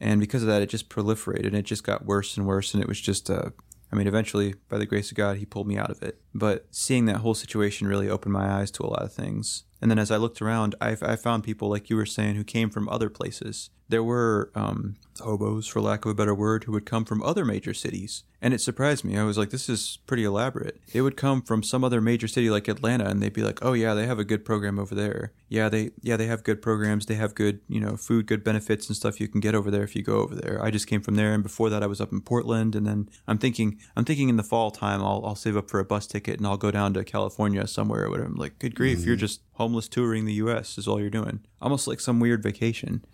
[0.00, 1.46] And because of that it just proliferated.
[1.46, 2.72] And it just got worse and worse.
[2.74, 3.50] And it was just uh,
[3.92, 6.20] i mean eventually by the grace of god he pulled me out of it.
[6.34, 9.90] But seeing that whole situation really opened my eyes to a lot of things and
[9.90, 12.70] then as i looked around i, I found people like you were saying who came
[12.70, 13.70] from other places.
[13.88, 17.44] There were um, hobos for lack of a better word who would come from other
[17.44, 18.24] major cities.
[18.42, 19.16] And it surprised me.
[19.16, 20.80] I was like this is pretty elaborate.
[20.92, 23.72] They would come from some other major city like atlanta and they'd be like oh
[23.72, 25.32] yeah they have a good program over there.
[25.48, 27.06] Yeah they yeah they have good programs.
[27.06, 29.84] They have good you know food good benefits and stuff you can get over there
[29.84, 30.62] if you go over there.
[30.62, 32.74] I just came from there and before that i was up in portland.
[32.74, 35.80] And then i'm thinking i'm thinking in the fall time i'll, I'll save up for
[35.80, 38.28] a bus ticket and i'll go down to california somewhere or whatever.
[38.28, 41.40] I'm like good grief you're just homeless touring the us is all you're doing.
[41.60, 43.04] Almost like some weird vacation.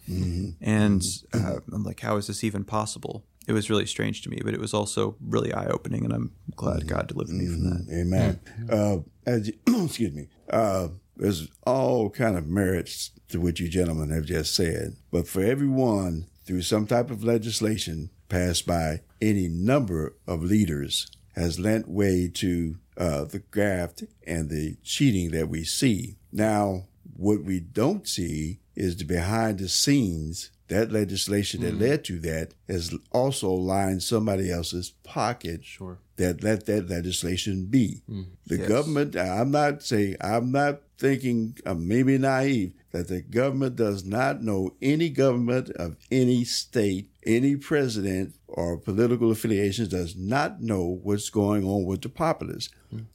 [0.61, 1.03] And
[1.33, 3.25] uh, i'm like how is this even possible?
[3.49, 6.87] It was really strange to me but it was also really eye-opening and i'm glad
[6.87, 7.87] god delivered me from that.
[7.93, 8.41] Amen.
[8.71, 10.29] Uh, as you, excuse me.
[10.51, 15.43] Uh, there's all kind of merits to what you gentlemen have just said, but for
[15.43, 22.29] everyone through some type of legislation passed by any number of leaders has lent way
[22.35, 26.17] to uh, the graft and the cheating that we see.
[26.31, 26.85] Now,
[27.17, 30.51] what we don't see is the behind the scenes.
[30.69, 31.81] That legislation that mm.
[31.81, 35.99] led to that has also lined somebody else's pocket Sure.
[36.17, 38.03] that let that legislation be.
[38.09, 38.27] Mm.
[38.47, 38.69] The Yes.
[38.69, 44.43] government, I'm not saying, I'm not thinking, I'm maybe naive, that the government does not
[44.43, 51.31] know any government of any state, any president or political affiliations does not know what's
[51.31, 52.69] going on with the populace.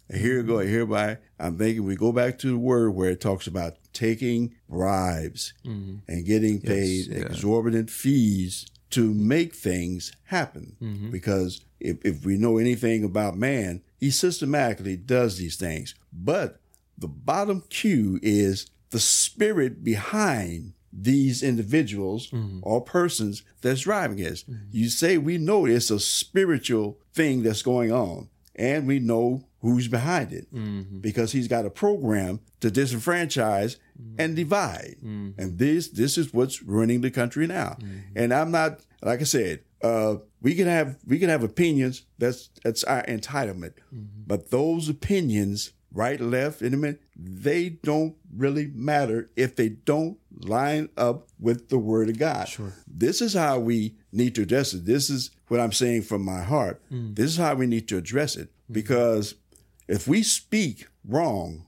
[0.10, 3.48] And here go, hereby, I'm thinking we go back to the word where it talks
[3.48, 5.98] about taking bribes mm-hmm.
[6.08, 7.20] and getting paid yeah.
[7.20, 10.76] exorbitant fees to make things happen.
[10.82, 11.12] Mm-hmm.
[11.12, 15.96] Because if, if we know anything about man, he systematically does these things.
[16.12, 16.60] But
[16.98, 22.60] the bottom cue is the spirit behind these individuals mm-hmm.
[22.64, 24.44] or persons that's driving us.
[24.44, 24.66] Mm-hmm.
[24.72, 29.88] You say we know it's a spiritual thing that's going on, and we know who's
[29.88, 31.00] behind it mm-hmm.
[31.00, 33.78] because he's got a program to disenfranchise
[34.18, 34.98] and divide.
[35.38, 37.78] And this this is what's running the country now.
[38.16, 42.04] And I'm not like I said, uh, we can have we can have opinions.
[42.18, 43.74] That's that's our entitlement.
[44.26, 50.18] But those opinions, right, left, in a minute, they don't really matter if they don't
[50.32, 52.48] line up with the word of God.
[52.48, 52.74] Sure.
[52.88, 54.86] This is how we need to address it.
[54.86, 56.82] This is what I'm saying from my heart.
[56.92, 57.16] Mm.
[57.16, 58.50] This is how we need to address it.
[58.50, 58.74] Mm-hmm.
[58.74, 59.36] Because
[59.88, 61.66] if we speak wrong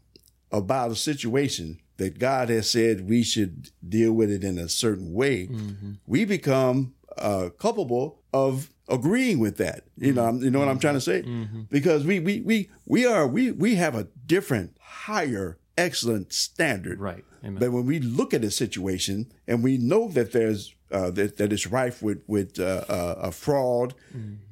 [0.51, 5.11] about a situation that God has said we should deal with it in a certain
[5.11, 5.93] way, mm-hmm.
[6.05, 9.83] we become uh, culpable of agreeing with that.
[9.97, 11.21] You know, you know what I'm trying to say?
[11.69, 16.99] Because we we we we are we we have a different, higher, excellent standard.
[16.99, 17.23] Right.
[17.43, 17.59] Amen.
[17.59, 21.53] But when we look at a situation and we know that there's uh, that that
[21.53, 23.93] it's rife with with uh, uh, a fraud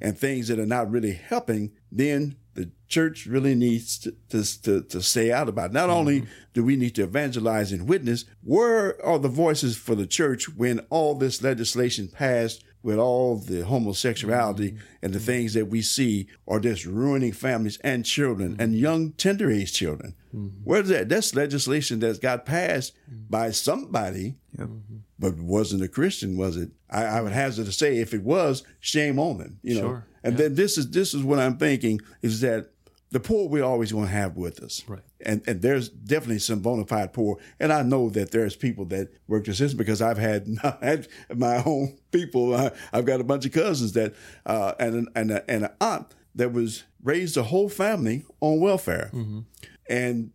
[0.02, 4.82] and things that are not really helping, then the church really needs to to, to,
[4.84, 5.72] to stay out about.
[5.72, 5.74] It.
[5.74, 10.08] Not only do we need to evangelize and witness, where are the voices for the
[10.08, 12.64] church when all this legislation passed?
[12.84, 14.84] With all the homosexuality mm-hmm.
[15.02, 15.26] and the mm-hmm.
[15.26, 18.82] things that we see are just ruining families and children and mm-hmm.
[18.82, 20.16] young tender age children.
[20.64, 21.10] Where's that?
[21.10, 22.94] That's legislation that's got passed
[23.30, 24.36] by somebody
[25.20, 26.70] but wasn't a Christian, was it?
[26.90, 29.60] I, I would hazard to say, if it was, shame on them.
[29.64, 29.82] You know.
[29.82, 30.06] Sure.
[30.24, 32.72] And then this is this is what I'm thinking is that
[33.12, 35.02] the poor we're always going to have with us, Right.
[35.26, 39.10] And and there's definitely some bona fide poor, and I know that there's people that
[39.28, 40.48] work the system because I've had,
[40.82, 42.54] had my own people.
[42.56, 44.14] I, I've got a bunch of cousins that
[44.46, 48.60] uh, and an- and a, and an aunt that was raised a whole family on
[48.60, 49.10] welfare,
[49.90, 50.32] and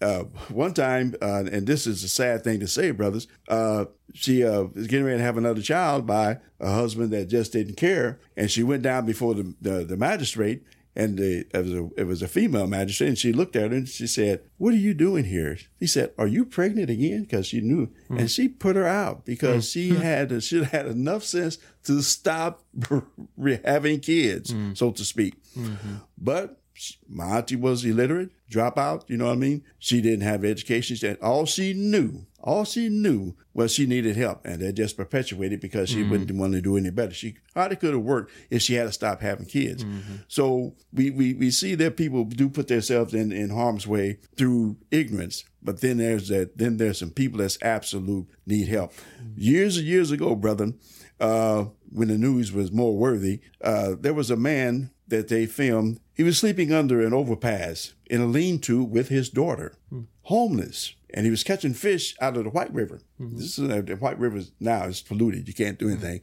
[0.00, 4.44] uh, one time, uh, and this is a sad thing to say, brothers, uh, she
[4.44, 8.18] uh, was getting ready to have another child by a husband that just didn't care,
[8.36, 12.06] and she went down before the the, the magistrate, and the, it was a it
[12.06, 14.92] was a female magistrate, and she looked at her and she said, "What are you
[14.92, 18.18] doing here?" He said, "Are you pregnant again?" Because she knew, hmm.
[18.18, 19.96] and she put her out because she hmm.
[20.02, 22.62] had she had enough sense to stop
[23.64, 24.74] having kids, hmm.
[24.74, 25.96] so to speak, mm-hmm.
[26.18, 26.60] but
[27.08, 29.64] my auntie was illiterate, dropout, you know what I mean?
[29.78, 30.96] She didn't have education.
[30.96, 34.44] She had, all she knew, all she knew was she needed help.
[34.44, 37.14] And that just perpetuated because she wouldn't want to do any better.
[37.14, 39.84] She hardly could have worked if she had to stop having kids.
[40.28, 44.76] So we, we, we see that people do put themselves in, in harm's way through
[44.90, 45.44] ignorance.
[45.62, 48.92] But then there's that, then there's some people that's absolute need help.
[49.36, 50.72] Years and years ago, brother,
[51.20, 56.00] uh, when the news was more worthy, uh, there was a man that they filmed.
[56.14, 60.02] He was sleeping under an overpass in a lean-to with his daughter, hmm.
[60.24, 63.00] homeless, and he was catching fish out of the White River.
[63.16, 63.38] Hmm.
[63.38, 65.92] This is uh, the White River now is polluted; you can't do hmm.
[65.92, 66.20] anything.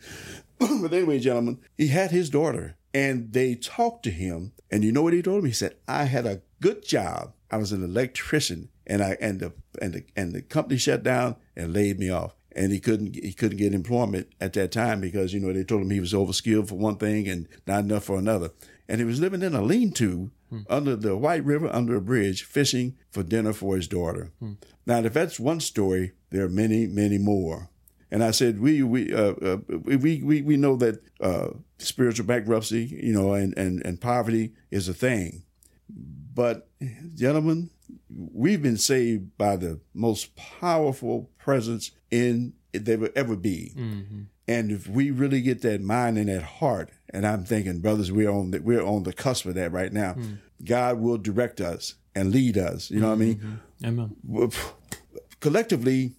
[0.59, 5.01] but anyway, gentlemen, he had his daughter, and they talked to him, and you know
[5.01, 5.45] what he told him?
[5.45, 7.33] He said, "I had a good job.
[7.49, 11.37] I was an electrician, and I and the and the and the company shut down
[11.57, 15.33] and laid me off." and he couldn't he couldn't get employment at that time because
[15.33, 18.17] you know they told him he was overskilled for one thing and not enough for
[18.17, 18.49] another.
[18.87, 20.31] And he was living in a lean-to
[20.69, 24.31] under the White River under a bridge, fishing for dinner for his daughter.
[24.85, 27.69] Now, if that's one story, there are many, many more.
[28.11, 32.85] And I said, we we uh, uh, we, we we know that uh, spiritual bankruptcy,
[33.03, 35.43] you know, and, and and poverty is a thing.
[36.33, 36.67] But
[37.13, 37.69] gentlemen,
[38.09, 43.73] we've been saved by the most powerful presence in there will ever be.
[44.49, 48.31] And if we really get that mind and that heart, and I'm thinking, brothers, we're
[48.31, 50.13] on the, we're on the cusp of that right now.
[50.13, 50.33] Hmm.
[50.63, 52.89] God will direct us and lead us.
[52.89, 53.61] You know what I mean?
[53.83, 53.85] Mm-hmm.
[53.85, 54.51] Amen.
[55.39, 56.15] Collectively,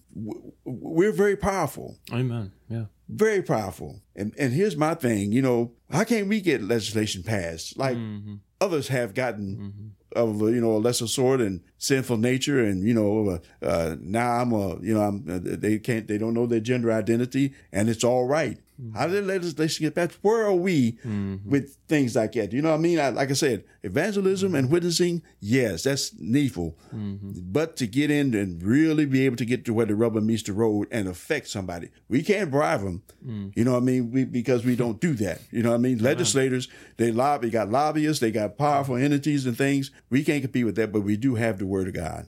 [0.63, 2.53] we're very powerful Amen.
[2.69, 2.85] Yeah.
[3.07, 4.01] very powerful.
[4.15, 8.35] And and here's my thing, you know, how can we get legislation passed like mm-hmm.
[8.59, 9.87] others have gotten mm-hmm.
[10.15, 14.51] Of you know a lesser sort and sinful nature and you know uh, now I'm
[14.51, 18.03] a you know I'm uh, they can't they don't know their gender identity and it's
[18.03, 18.59] all right.
[18.81, 18.97] Mm-hmm.
[18.97, 20.17] How did legislation get passed?
[20.21, 21.49] Where are we mm-hmm.
[21.49, 22.51] with things like that?
[22.51, 22.99] You know what I mean?
[22.99, 24.73] I, like I said, evangelism and mm-hmm.
[24.73, 26.77] witnessing, yes, that's needful.
[26.91, 30.43] But to get in and really be able to get to where the rubber meets
[30.43, 33.03] the road and affect somebody, we can't bribe them.
[33.25, 33.53] Mm.
[33.55, 34.11] You know what I mean?
[34.11, 35.41] We, because we don't do that.
[35.51, 35.97] You know what I mean?
[36.03, 36.67] Legislators,
[36.97, 39.91] they lobby, got lobbyists, they got powerful entities and things.
[40.09, 42.27] We can't compete with that, but we do have the word of God.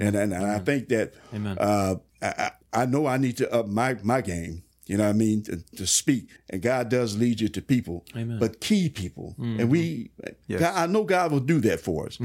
[0.00, 1.56] And, and, and I think that, Amen.
[1.58, 4.62] uh, I, I I know I need to up my, my game.
[4.92, 5.42] You know what I mean?
[5.44, 6.28] To, to speak.
[6.50, 8.38] And God does lead you to people, Amen.
[8.38, 9.34] but key people.
[9.38, 10.10] And we,
[10.50, 12.18] God, I know God will do that for us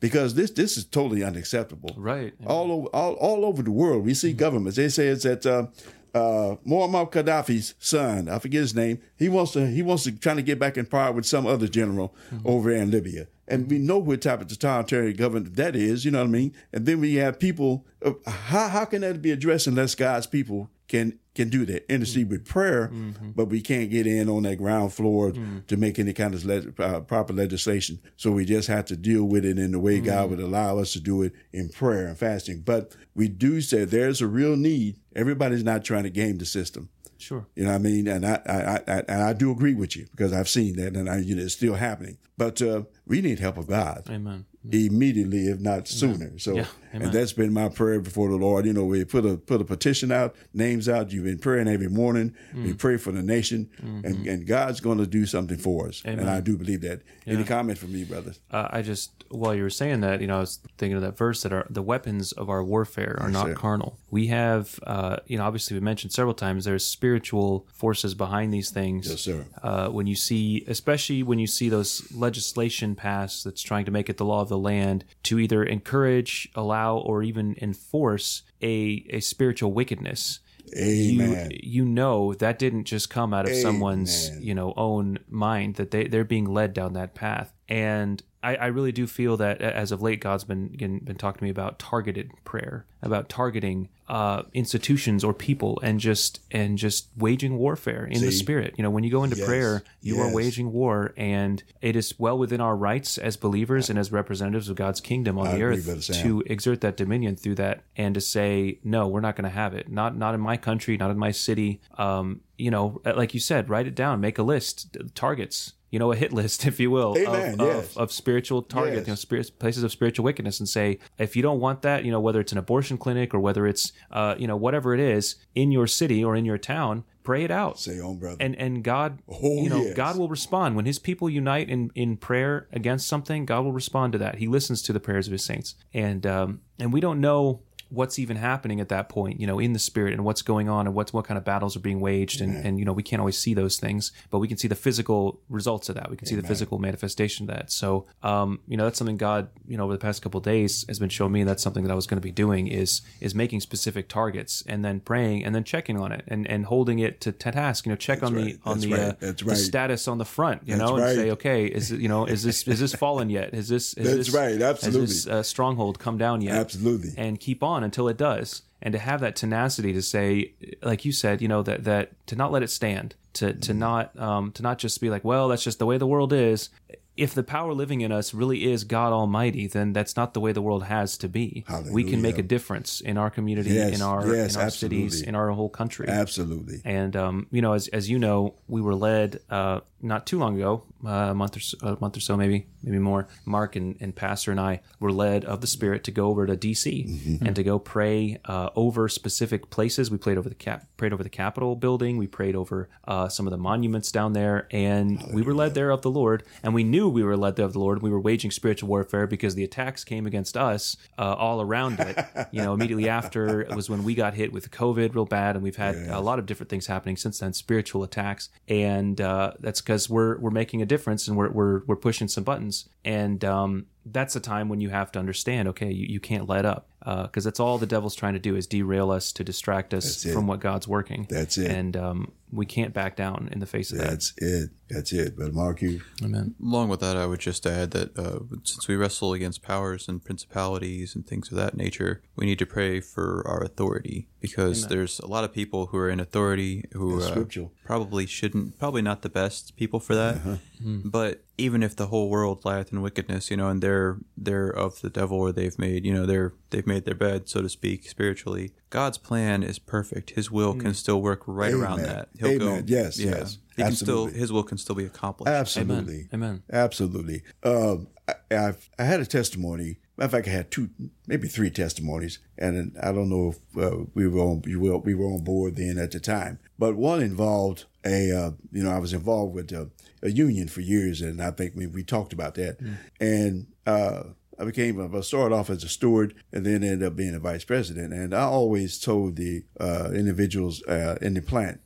[0.00, 1.94] because this, this is totally unacceptable.
[1.96, 2.34] Right.
[2.44, 4.76] All over, all, all over the world, we see governments.
[4.76, 5.66] They say it's that, uh,
[6.12, 8.98] uh, Muammar Gaddafi's son, I forget his name.
[9.16, 11.68] He wants to, he wants to trying to get back in power with some other
[11.68, 13.28] general over in Libya.
[13.46, 16.54] And we know what type of totalitarian government that is, you know what I mean?
[16.72, 20.68] And then we have people, uh, how, how can that be addressed unless God's people
[20.88, 22.90] can can do that intercede with prayer,
[23.36, 25.32] but we can't get in on that ground floor
[25.68, 28.00] to make any kind of le- uh, proper legislation.
[28.16, 30.92] So we just have to deal with it in the way God would allow us
[30.94, 32.62] to do it in prayer and fasting.
[32.64, 34.96] But we do say there's a real need.
[35.14, 36.88] Everybody's not trying to game the system.
[37.18, 37.46] Sure.
[37.54, 38.06] You know what I mean?
[38.08, 41.08] And I, I, I, and I do agree with you because I've seen that and
[41.10, 42.16] I, you know, it's still happening.
[42.36, 44.04] But uh, we need help of God.
[44.08, 44.46] Amen.
[44.70, 46.38] Immediately, if not sooner.
[46.38, 46.66] So, Yeah.
[46.90, 48.64] And that's been my prayer before the Lord.
[48.64, 51.12] You know, we put a put a petition out, names out.
[51.12, 52.34] You've been praying every morning.
[52.54, 52.64] Mm.
[52.64, 54.04] We pray for the nation, Mm-hmm.
[54.06, 56.00] and, and God's going to do something for us.
[56.04, 57.02] And I do believe that.
[57.26, 58.40] Any comment from me, brothers?
[58.50, 61.18] uh, I just while you were saying that, you know, I was thinking of that
[61.18, 63.54] verse that are the weapons of our warfare are not sir.
[63.54, 63.98] carnal.
[64.10, 68.70] We have, uh, you know, obviously we mentioned several times there's spiritual forces behind these
[68.70, 69.10] things.
[69.10, 69.44] Yes, sir.
[69.62, 74.08] Uh, when you see, especially when you see those legislation passed that's trying to make
[74.08, 79.20] it the law of the land to either encourage, allow, or even enforce a a
[79.20, 80.40] spiritual wickedness.
[80.76, 81.50] Amen.
[81.50, 85.90] You you know that didn't just come out of someone's you know own mind that
[85.90, 89.90] they they're being led down that path and I, I really do feel that as
[89.92, 95.22] of late god's been been, talking to me about targeted prayer about targeting uh, institutions
[95.22, 98.74] or people and just and just waging warfare in the spirit.
[98.78, 102.14] You know when you go into Yes, prayer you are waging war and it is
[102.18, 105.62] well within our rights as believers and as representatives of god's kingdom on I the
[105.64, 109.50] earth to exert that dominion through that and to say no we're not going to
[109.50, 109.90] have it.
[109.90, 111.80] Not not in my country not in my city.
[111.96, 116.12] Um you know like you said write it down make a list targets you know
[116.12, 117.96] a hit list if you will Amen, of, yes.
[117.96, 119.06] of, of spiritual targets Yes.
[119.06, 122.10] you know spirit, places of spiritual wickedness and say if you don't want that you
[122.10, 125.36] know whether it's an abortion clinic or whether it's uh you know whatever it is
[125.54, 128.36] in your city or in your town pray it out Say on, brother.
[128.40, 129.94] and and God, Oh, you know, yes.
[129.94, 133.44] God will respond when His people unite in in prayer against something.
[133.44, 134.36] God will respond to that.
[134.38, 138.18] He listens to the prayers of His saints, and um, and we don't know what's
[138.18, 140.94] even happening at that point, you know, in the spirit and what's going on and
[140.94, 143.38] what's what kind of battles are being waged, and and you know we can't always
[143.38, 146.10] see those things, but we can see the physical results of that.
[146.10, 147.72] We can see the physical manifestation of that.
[147.72, 150.84] So, um, you know, that's something God, you know, over the past couple of days
[150.88, 151.44] has been showing me.
[151.44, 154.84] That's something that I was going to be doing is is making specific targets and
[154.84, 157.86] then praying and then checking on it and and holding it to, to task.
[157.86, 158.44] You know, check on right.
[158.62, 159.00] the on That's the right.
[159.00, 162.00] uh, That's the status on the front, you That's know, and say, okay, is it,
[162.00, 163.54] you know, is this is this fallen yet?
[163.54, 164.60] Is this is That's this, right.
[164.60, 165.00] Absolutely.
[165.00, 166.54] Has this uh, stronghold come down yet?
[166.56, 167.12] Absolutely.
[167.16, 168.62] and keep on until it does.
[168.80, 172.36] And to have that tenacity to say, like you said, you know that that to
[172.36, 173.78] not let it stand, to to Mm-hmm.
[173.78, 176.70] not um, to not just be like, well, that's just the way the world is.
[177.18, 180.52] If the power living in us really is God Almighty, then that's not the way
[180.52, 181.64] the world has to be.
[181.90, 185.22] We can make a difference in our community, Yes, in our yes, in our cities,
[185.22, 186.06] in our whole country.
[186.08, 186.80] Absolutely.
[186.84, 190.56] And um, you know, as as you know, we were led uh, not too long
[190.56, 193.26] ago, uh, a month or so, a month or so, maybe maybe more.
[193.44, 196.56] Mark and, and Pastor and I were led of the Spirit to go over to
[196.56, 200.10] DC and to go pray uh, over specific places.
[200.10, 202.16] We prayed over the cap, prayed over the Capitol building.
[202.16, 205.90] We prayed over uh, some of the monuments down there, and we were led there
[205.90, 206.44] of the Lord.
[206.62, 208.02] And we knew we were led there of the Lord.
[208.02, 212.18] We were waging spiritual warfare because the attacks came against us uh, all around it.
[212.52, 215.62] you know, immediately after it was when we got hit with COVID real bad, and
[215.62, 219.80] we've had a lot of different things happening since then, spiritual attacks, and uh, that's
[219.80, 223.86] because we're we're making a difference and we're we're we're pushing some buttons, and um,
[224.04, 227.44] that's a time when you have to understand, okay, you, you can't let up because
[227.44, 230.60] that's all the devil's trying to do is derail us to distract us from what
[230.60, 231.26] God's working.
[231.30, 231.70] That's it.
[231.70, 234.10] and um, we can't back down in the face of that.
[234.10, 234.70] That's it.
[234.88, 235.36] That's it.
[235.38, 236.54] But Mark, you Amen.
[236.62, 240.24] Along with that, I would just add that uh, since we wrestle against powers and
[240.24, 245.18] principalities and things of that nature, we need to pray for our authority because there's
[245.20, 247.44] a lot of people who are in authority who uh,
[247.84, 250.36] probably shouldn't, probably not the best people for that.
[250.36, 250.56] Uh-huh.
[251.04, 255.00] But even if the whole world lieth in wickedness, you know, and they're they're of
[255.00, 258.08] the devil or they've made, you know, they're they've made their bed, so to speak,
[258.08, 258.72] spiritually.
[258.90, 260.30] God's plan is perfect.
[260.30, 262.06] His will can still work right around Amen.
[262.06, 262.28] that.
[262.46, 262.84] Amen.
[262.86, 263.58] Yes, yes.
[263.76, 264.38] He can still Absolutely.
[264.40, 265.50] his will can still be accomplished.
[265.50, 266.62] absolutely, Amen.
[266.72, 267.42] absolutely.
[267.62, 269.98] Um, I, I've I had a testimony.
[270.16, 270.90] Matter of fact, I had two,
[271.28, 275.14] maybe three testimonies, and I don't know if uh, we were on we were, we
[275.14, 276.58] were on board then at the time.
[276.78, 279.90] But one involved a, uh, you know, I was involved with a,
[280.22, 282.78] a union for years, and I think we, we talked about that.
[283.20, 284.22] And uh,
[284.58, 287.64] I became, I started off as a steward and then ended up being a vice
[287.64, 288.12] president.
[288.12, 291.80] And I always told the uh, individuals uh, in the plant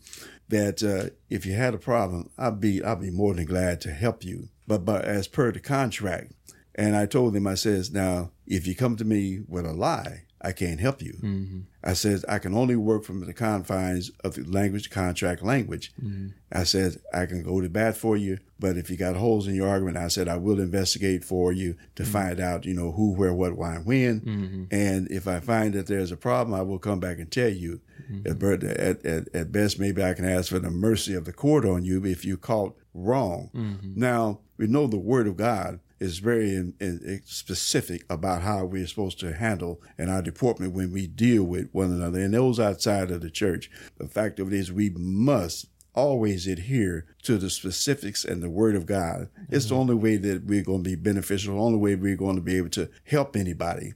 [0.48, 3.92] that uh, if you had a problem, I'd be, I'd be more than glad to
[3.92, 4.48] help you.
[4.66, 6.32] But, but as per the contract,
[6.74, 10.22] and I told them, I says, now, if you come to me with a lie,
[10.44, 11.12] I can't help you.
[11.22, 11.61] Mm-hmm.
[11.85, 15.92] I says, I can only work from the confines of the language, contract language.
[16.02, 16.28] Mm-hmm.
[16.52, 19.55] I said, I can go to bat for you, but if you got holes in
[19.55, 22.12] your argument, I said, I will investigate for you to mm-hmm.
[22.12, 24.22] find out, you know, who, where, what, why, and when.
[24.70, 27.81] And if I find that there's a problem, I will come back and tell you.
[28.26, 31.33] At, bir- at, at, at best, maybe I can ask for the mercy of the
[31.33, 33.48] court on you if you caught wrong.
[33.97, 38.86] Now, we know the word of God is very in, in, specific about how we're
[38.86, 42.20] supposed to handle in our deportment when we deal with one another.
[42.20, 47.07] And those outside of the church, the fact of it is we must always adhere
[47.22, 49.28] to the specifics and the word of God.
[49.48, 52.36] It's the only way that we're going to be beneficial, the only way we're going
[52.36, 53.92] to be able to help anybody.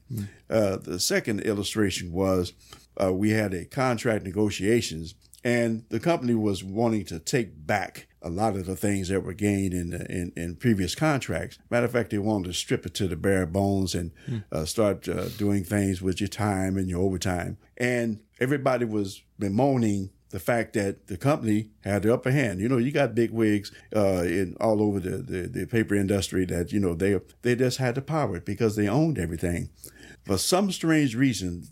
[0.49, 2.53] Uh, the second illustration was
[3.03, 5.15] uh, we had a contract negotiations
[5.47, 9.33] and the company was wanting to take back a lot of the things that were
[9.33, 11.57] gained in, in, in previous contracts.
[11.71, 14.11] Matter of fact, they wanted to strip it to the bare bones and
[14.51, 17.59] uh, start uh, doing things with your time and your overtime.
[17.77, 22.59] And everybody was bemoaning the fact that the company had the upper hand.
[22.59, 26.45] You know, you got big wigs uh, in all over the, the, the paper industry
[26.47, 29.71] that you know they they just had the power because they owned everything.
[30.27, 31.63] For some strange reason,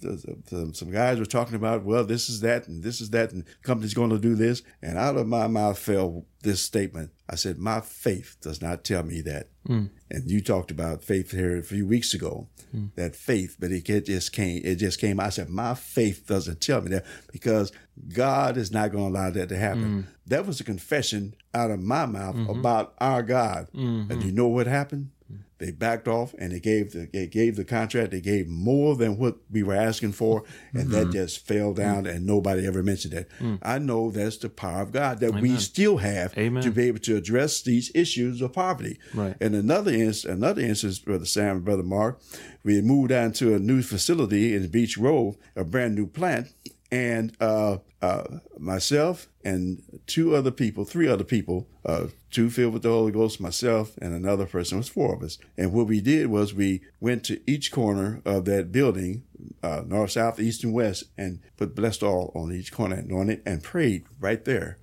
[0.74, 3.50] some guys were talking about, well, this is that and this is that, and the
[3.64, 4.62] company's going to do this.
[4.80, 7.10] And out of my mouth fell this statement.
[7.28, 9.48] I said, my faith does not tell me that.
[9.68, 9.90] Mm.
[10.08, 12.94] And you talked about faith here a few weeks ago, mm.
[12.94, 15.18] that faith, but it it just came, it just came.
[15.18, 17.72] I said, my faith doesn't tell me that because
[18.12, 20.04] God is not going to allow that to happen.
[20.04, 20.06] Mm.
[20.26, 22.58] That was a confession out of my mouth mm-hmm.
[22.58, 23.68] about our God.
[23.74, 24.12] Mm-hmm.
[24.12, 25.10] And you know what happened?
[25.58, 28.10] They backed off and they gave the they gave the contract.
[28.10, 32.26] They gave more than what we were asking for, and that just fell down, and
[32.26, 33.58] nobody ever mentioned that.
[33.62, 36.62] I know that's the power of God that we still have Amen.
[36.62, 38.98] to be able to address these issues of poverty.
[39.14, 39.36] Right.
[39.40, 42.20] And another instance, another instance, Brother Sam and Brother Mark,
[42.64, 46.48] we moved down to a new facility in Beech Grove, a brand new plant,
[46.90, 52.82] and uh, uh, myself and two other people, three other people, uh, two filled with
[52.82, 55.38] the Holy Ghost, myself and another person, it was four of us.
[55.56, 59.22] And what we did was we went to each corner of that building,
[59.62, 63.30] uh, north, south, east, and west, and put blessed all on each corner and on
[63.30, 64.78] it and prayed right there.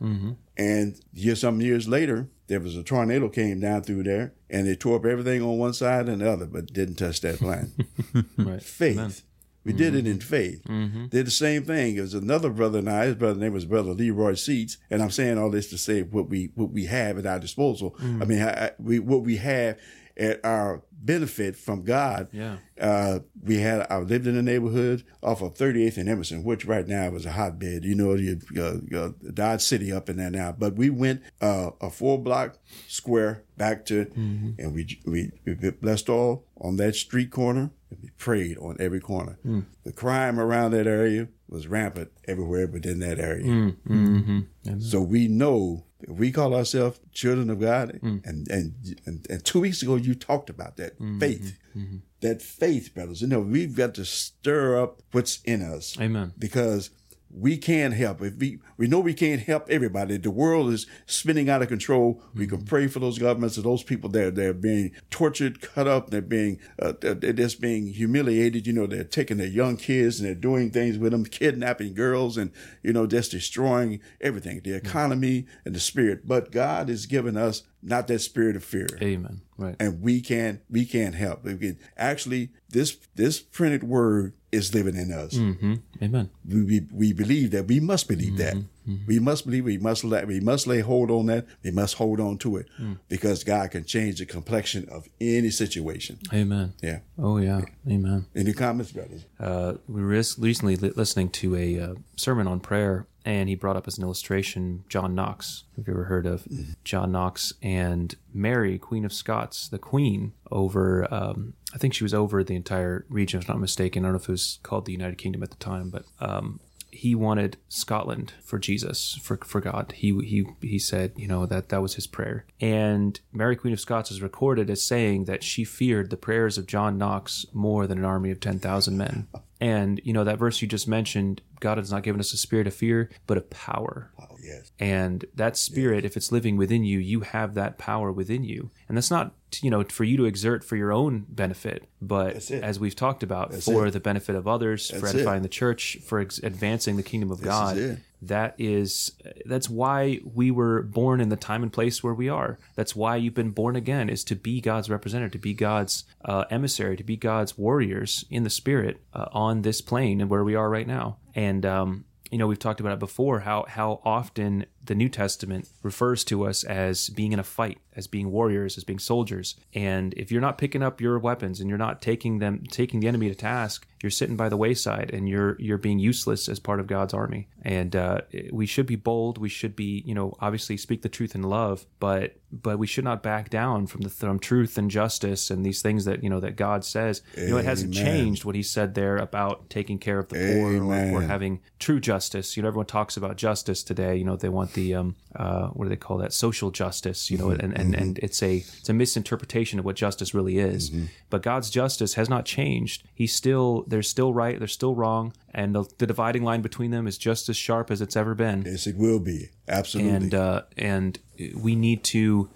[0.57, 4.79] And years, some years later, there was a tornado came down through there and it
[4.79, 7.69] tore up everything on one side and the other, but didn't touch that plant.
[8.37, 8.61] Right.
[8.61, 9.23] faith.
[9.63, 10.61] We did it in faith.
[10.65, 11.97] Did the same thing.
[11.97, 13.05] It was another brother and I.
[13.05, 16.29] His brother name was Brother Leroy Seats, and I'm saying all this to say what
[16.29, 17.95] we what we have at our disposal.
[17.99, 19.77] I mean, I, we what we have
[20.17, 22.27] at our benefit from God.
[22.31, 22.57] Yeah.
[22.79, 26.87] Uh, we had I lived in a neighborhood off of 38th and Emerson, which right
[26.87, 27.83] now is a hotbed.
[27.85, 30.51] You know, you uh, uh, Dodge City up in there now.
[30.51, 32.57] But we went uh, a four block
[32.87, 37.71] square back to, and we we we blessed all on that street corner.
[37.91, 39.37] And we prayed on every corner.
[39.43, 39.61] Hmm.
[39.83, 43.43] The crime around that area was rampant everywhere, but in that area.
[43.43, 43.69] Hmm.
[43.87, 44.79] Mm-hmm.
[44.79, 47.99] So we know we call ourselves children of God.
[48.01, 48.17] Hmm.
[48.23, 48.73] And, and
[49.05, 51.19] and and two weeks ago you talked about that mm-hmm.
[51.19, 51.57] faith.
[51.75, 51.97] Mm-hmm.
[52.21, 53.21] That faith, brothers.
[53.21, 55.99] You know, we've got to stir up what's in us.
[55.99, 56.33] Amen.
[56.37, 56.91] Because
[57.33, 58.21] we can't help.
[58.21, 60.17] If we we know we can't help everybody.
[60.17, 62.21] The world is spinning out of control.
[62.33, 66.09] We can pray for those governments and those people that they're being tortured, cut up.
[66.09, 68.67] They're being uh, they're they're just being humiliated.
[68.67, 72.37] You know, they're taking their young kids and they're doing things with them, kidnapping girls,
[72.37, 72.51] and
[72.83, 76.27] you know, just destroying everything, the economy and the spirit.
[76.27, 79.41] But God has given us not that spirit of fear Amen.
[79.57, 79.75] Right.
[79.79, 81.43] and we can't we can't help.
[81.43, 85.35] We can, actually, this this printed word is living in us.
[85.37, 86.29] hmm Amen.
[86.47, 87.67] We, we we believe that.
[87.67, 88.55] We must believe that.
[88.87, 89.05] Mm-hmm.
[89.07, 89.65] We must believe.
[89.65, 90.27] We must let.
[90.27, 91.45] We must lay hold on that.
[91.63, 92.97] We must hold on to it Mm.
[93.09, 96.17] because God can change the complexion of any situation.
[96.33, 96.73] Amen.
[96.81, 96.99] Yeah.
[97.17, 97.61] Oh yeah.
[97.87, 98.25] Amen.
[98.35, 99.25] Any comments, brothers?
[99.39, 103.87] Uh, we were recently listening to a uh, sermon on prayer, and he brought up
[103.87, 105.63] as an illustration John Knox.
[105.77, 106.47] Have you ever heard of
[106.83, 111.11] John Knox and Mary, Queen of Scots, the Queen over?
[111.13, 114.03] Um, I think she was over the entire region, if I'm not mistaken.
[114.03, 116.59] I don't know if it was called the United Kingdom at the time, but um,
[116.91, 119.93] he wanted Scotland for Jesus, for for God.
[119.95, 122.45] He he he said, you know, that that was his prayer.
[122.59, 126.67] And Mary Queen of Scots is recorded as saying that she feared the prayers of
[126.67, 129.27] John Knox more than an army of ten thousand men.
[129.59, 132.67] And you know that verse you just mentioned, God has not given us a spirit
[132.67, 134.11] of fear, but of power.
[134.43, 134.71] Yes.
[134.79, 138.71] And that spirit, if it's living within you, you have that power within you.
[138.87, 142.79] And that's not, you know, for you to exert for your own benefit, but as
[142.79, 143.91] we've talked about, for it.
[143.91, 145.17] the benefit of others, for That's it.
[145.17, 147.77] edifying the church, for ex- advancing the kingdom of God.
[147.77, 147.99] it.
[148.23, 149.13] That is,
[149.45, 152.59] that's why we were born in the time and place where we are.
[152.75, 156.45] That's why you've been born again, is to be God's representative, to be God's uh,
[156.51, 160.53] emissary, to be God's warriors in the spirit uh, on this plane and where we
[160.53, 161.17] are right now.
[161.33, 165.67] And, um, you know, we've talked about it before how how often the New Testament
[165.83, 169.55] refers to us as being in a fight, as being warriors, as being soldiers.
[169.73, 173.07] And if you're not picking up your weapons and you're not taking them taking the
[173.07, 176.79] enemy to task, you're sitting by the wayside and you're you're being useless as part
[176.79, 177.47] of God's army.
[177.61, 178.21] And uh,
[178.51, 179.37] we should be bold.
[179.37, 183.03] We should be, you know, obviously speak the truth in love, but but we should
[183.03, 186.39] not back down from the from truth and justice and these things that you know
[186.39, 187.21] that God says.
[187.37, 190.77] You know, it hasn't changed what He said there about taking care of the poor
[190.77, 191.29] or, or Amen.
[191.29, 192.57] having true justice.
[192.57, 194.15] You know, everyone talks about justice today.
[194.15, 197.37] You know, they want the um, uh, what do they call that social justice you
[197.37, 200.91] know and, and, and it's a it's a misinterpretation of what justice really is.
[201.29, 203.03] But god's justice has not changed.
[203.13, 207.07] He's still there's still right there's still wrong and the, the dividing line between them
[207.07, 208.63] is just as sharp as it's ever been.
[208.65, 209.49] Yes, it will be.
[209.67, 210.13] Absolutely.
[210.13, 211.19] and uh, and
[211.55, 212.49] we need to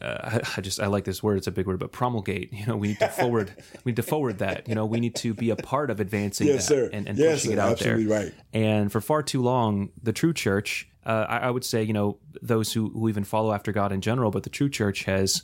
[0.00, 2.76] uh, I just I like this word it's a big word but promulgate you know
[2.76, 3.52] we need to forward
[3.84, 6.46] we need to forward that you know we need to be a part of advancing
[6.48, 6.90] Yes, that sir.
[6.92, 7.56] and, and Yes, pushing sir.
[7.56, 8.34] it out Absolutely there right.
[8.52, 12.18] and for far too long the true church uh, I, I would say you know
[12.40, 15.42] those who, who even follow after God in general but the true church has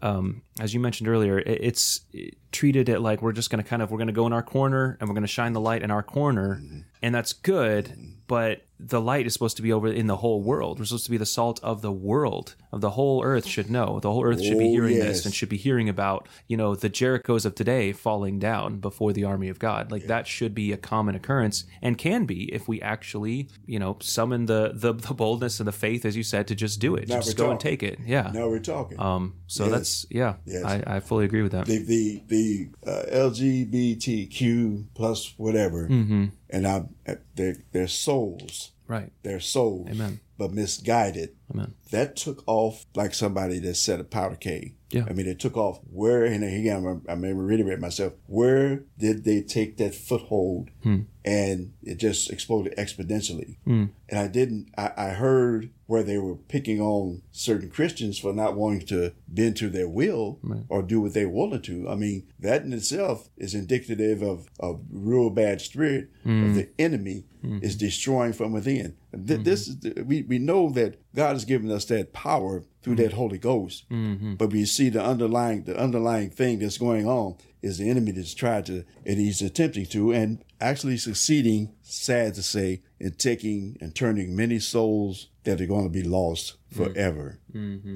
[0.00, 3.68] um, as you mentioned earlier, it, it's it treated it like we're just going to
[3.68, 5.60] kind of we're going to go in our corner and we're going to shine the
[5.60, 6.62] light in our corner,
[7.02, 7.92] and that's good.
[8.28, 10.78] But the light is supposed to be over in the whole world.
[10.78, 13.98] We're supposed to be the salt of the world, of the whole earth should know.
[14.00, 15.06] The whole earth should be Oh, hearing yes.
[15.06, 19.12] this and should be hearing about you know the Jerichos of today falling down before
[19.12, 19.90] the army of God.
[19.90, 23.96] Like that should be a common occurrence and can be if we actually you know
[24.00, 27.08] summon the the, the boldness and the faith, as you said, to just do it,
[27.08, 27.98] Now just go and take it.
[28.06, 28.30] Yeah.
[28.32, 29.00] now we're talking.
[29.00, 29.72] Um, so Yes.
[29.72, 30.64] that's yeah, Yes.
[30.64, 31.66] I, I fully agree with that.
[31.66, 36.26] the the the uh, LGBTQ plus whatever, Mm-hmm.
[36.50, 36.84] and I,
[37.34, 39.12] their their souls, right.
[39.22, 40.20] their souls, Amen.
[40.36, 41.36] but misguided.
[41.52, 41.74] Amen.
[41.90, 44.74] That took off like somebody that set a powder keg.
[44.90, 45.04] Yeah.
[45.08, 45.80] I mean, it took off.
[45.90, 48.14] Where and again, I reading it myself.
[48.26, 50.70] Where did they take that foothold?
[50.82, 51.00] Hmm.
[51.24, 53.58] And it just exploded exponentially.
[53.64, 53.86] Hmm.
[54.08, 54.70] And I didn't.
[54.78, 59.56] I, I heard where they were picking on certain Christians for not wanting to bend
[59.56, 61.88] to their will or do what they wanted to.
[61.88, 66.54] I mean, that in itself is indicative of a real bad spirit of hmm.
[66.54, 67.58] the enemy hmm.
[67.62, 68.96] is destroying from within.
[69.12, 69.42] Th- mm-hmm.
[69.42, 73.08] This is the, we we know that God has given us that power through that
[73.08, 73.16] mm-hmm.
[73.16, 74.34] Holy Ghost, mm-hmm.
[74.34, 78.34] but we see the underlying the underlying thing that's going on is the enemy that's
[78.34, 81.74] trying to and he's attempting to and actually succeeding.
[81.82, 86.56] Sad to say, in taking and turning many souls that are going to be lost
[86.70, 87.38] forever.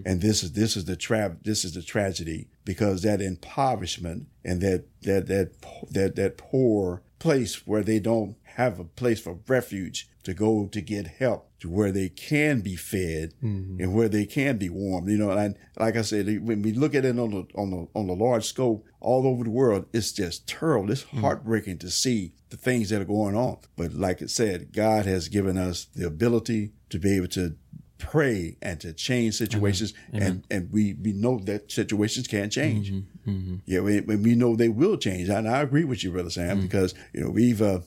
[0.07, 1.39] And this is this is the trap.
[1.43, 5.51] this is the tragedy because that impoverishment and that that that
[5.91, 10.81] that that poor place where they don't have a place for refuge to go to
[10.81, 13.81] get help to where they can be fed mm-hmm.
[13.81, 15.09] and where they can be warmed.
[15.09, 17.89] You know, and like I said, when we look at it on the on the
[17.95, 20.91] on the large scope all over the world, it's just terrible.
[20.91, 21.21] It's mm.
[21.21, 23.59] heartbreaking to see the things that are going on.
[23.77, 27.57] But like I said, God has given us the ability to be able to
[27.99, 29.45] pray and to change mm-hmm.
[29.45, 32.93] situations and and we we know that situations can change.
[32.93, 33.57] Mm-hmm.
[33.65, 36.59] Yeah we, we we know they will change and i agree with you brother sam
[36.59, 36.63] mm.
[36.63, 37.79] because you know we've uh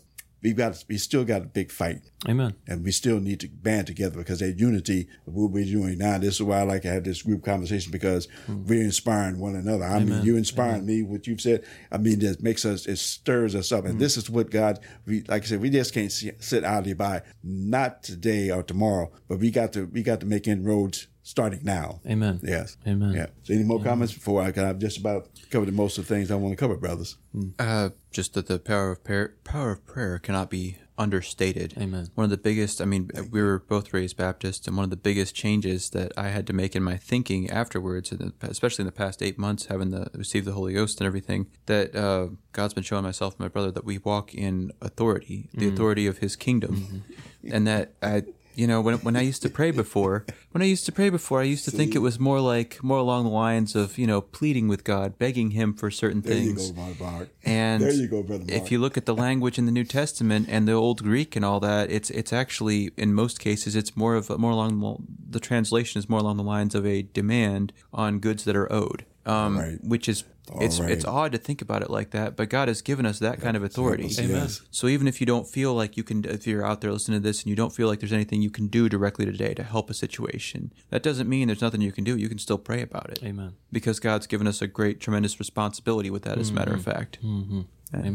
[0.45, 2.01] we've got we still got a big fight.
[2.27, 2.55] Amen.
[2.67, 6.35] and we still need to band together because that unity what we're doing now this
[6.35, 8.65] is why i like to have this group conversation because hmm.
[8.65, 9.83] we're inspiring one another.
[9.83, 13.55] I mean you inspiring me what you've said i mean that makes us it stirs
[13.55, 13.85] us up.
[13.85, 13.99] And hmm.
[13.99, 18.03] this is what god we like i said we just can't sit idly by not
[18.03, 22.39] today or tomorrow but we got to we got to make inroads starting now Amen.
[22.43, 23.13] yes Amen.
[23.13, 26.13] yeah so any more comments before i can i've just about covered most of the
[26.13, 27.17] things i want to cover brothers
[27.59, 31.73] Uh, just that the power of prayer, power of prayer cannot be understated.
[31.77, 32.07] Amen.
[32.15, 34.95] One of the biggest, I mean, we were both raised Baptist, and one of the
[35.09, 38.93] biggest changes that I had to make in my thinking afterwards, and especially in the
[39.03, 42.85] past eight months, having the received the Holy Ghost and everything, that uh, God's been
[42.85, 47.03] showing myself and my brother that we walk in authority, the authority of His kingdom,
[47.43, 48.23] and that I.
[48.55, 51.39] You know, when when I used to pray before, when I used to pray before,
[51.41, 54.21] I used to think it was more like more along the lines of you know
[54.21, 56.69] pleading with God, begging Him for certain there things.
[56.69, 59.57] you go mark And there you go brother mark if you look at the language
[59.57, 63.13] in the New Testament and the Old Greek and all that, it's it's actually in
[63.13, 64.95] most cases it's more of a, more along the,
[65.37, 69.05] the translation is more along the lines of a demand on goods that are owed,
[69.25, 69.83] um, Right.
[69.83, 70.23] which is
[70.61, 70.91] it's right.
[70.91, 73.57] it's odd to think about it like that, but God has given us that kind
[73.57, 74.05] of authority.
[74.05, 74.61] us, yes.
[74.71, 77.23] So even if you don't feel like you can, if you're out there listening to
[77.23, 79.89] this and you don't feel like there's anything you can do directly today to help
[79.89, 82.17] a situation, that doesn't mean there's nothing you can do.
[82.17, 83.53] You can still pray about it Amen.
[83.71, 86.37] because God's given us a great, tremendous responsibility with that.
[86.37, 87.61] As a matter of fact, mm-hmm.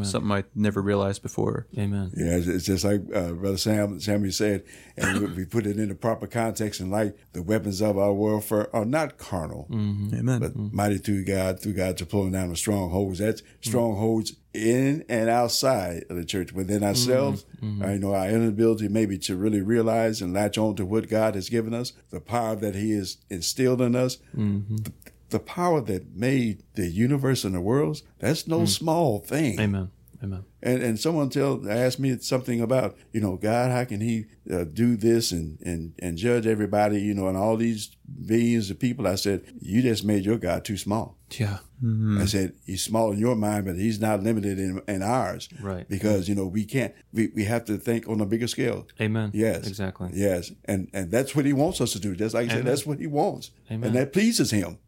[0.04, 1.66] Something I never realized before.
[1.78, 2.12] Amen.
[2.16, 4.64] Yeah, it's, it's just like uh, Brother Sam Samuel said,
[4.96, 8.12] and we, we put it in the proper context and like the weapons of our
[8.12, 10.14] warfare are not carnal, mm-hmm.
[10.14, 10.40] Amen.
[10.40, 10.74] but mm-hmm.
[10.74, 13.18] mighty through God, through God to pulling down the strongholds.
[13.18, 13.70] That's mm-hmm.
[13.70, 17.44] strongholds in and outside of the church, within ourselves.
[17.62, 21.34] uh, you know, our inability maybe to really realize and latch on to what God
[21.34, 24.18] has given us, the power that He has instilled in us.
[24.82, 24.92] The,
[25.30, 29.58] the power that made the universe and the worlds, that's no small thing.
[29.60, 29.90] Amen.
[30.22, 30.44] Amen.
[30.62, 34.64] And and someone tell asked me something about you know God, how can He uh,
[34.64, 39.06] do this and and and judge everybody, you know, and all these billions of people?
[39.06, 41.16] I said, you just made your God too small.
[41.30, 41.58] Yeah.
[41.82, 45.48] I said he's small in your mind, but he's not limited in, in ours.
[45.62, 45.88] Right.
[45.88, 46.92] Because you know we can't.
[47.12, 48.86] We, we have to think on a bigger scale.
[49.00, 49.30] Amen.
[49.32, 49.66] Yes.
[49.66, 50.10] Exactly.
[50.12, 50.52] Yes.
[50.66, 52.14] And and that's what he wants us to do.
[52.14, 53.52] Just like I said, that's what he wants.
[53.70, 53.88] Amen.
[53.88, 54.78] And that pleases him.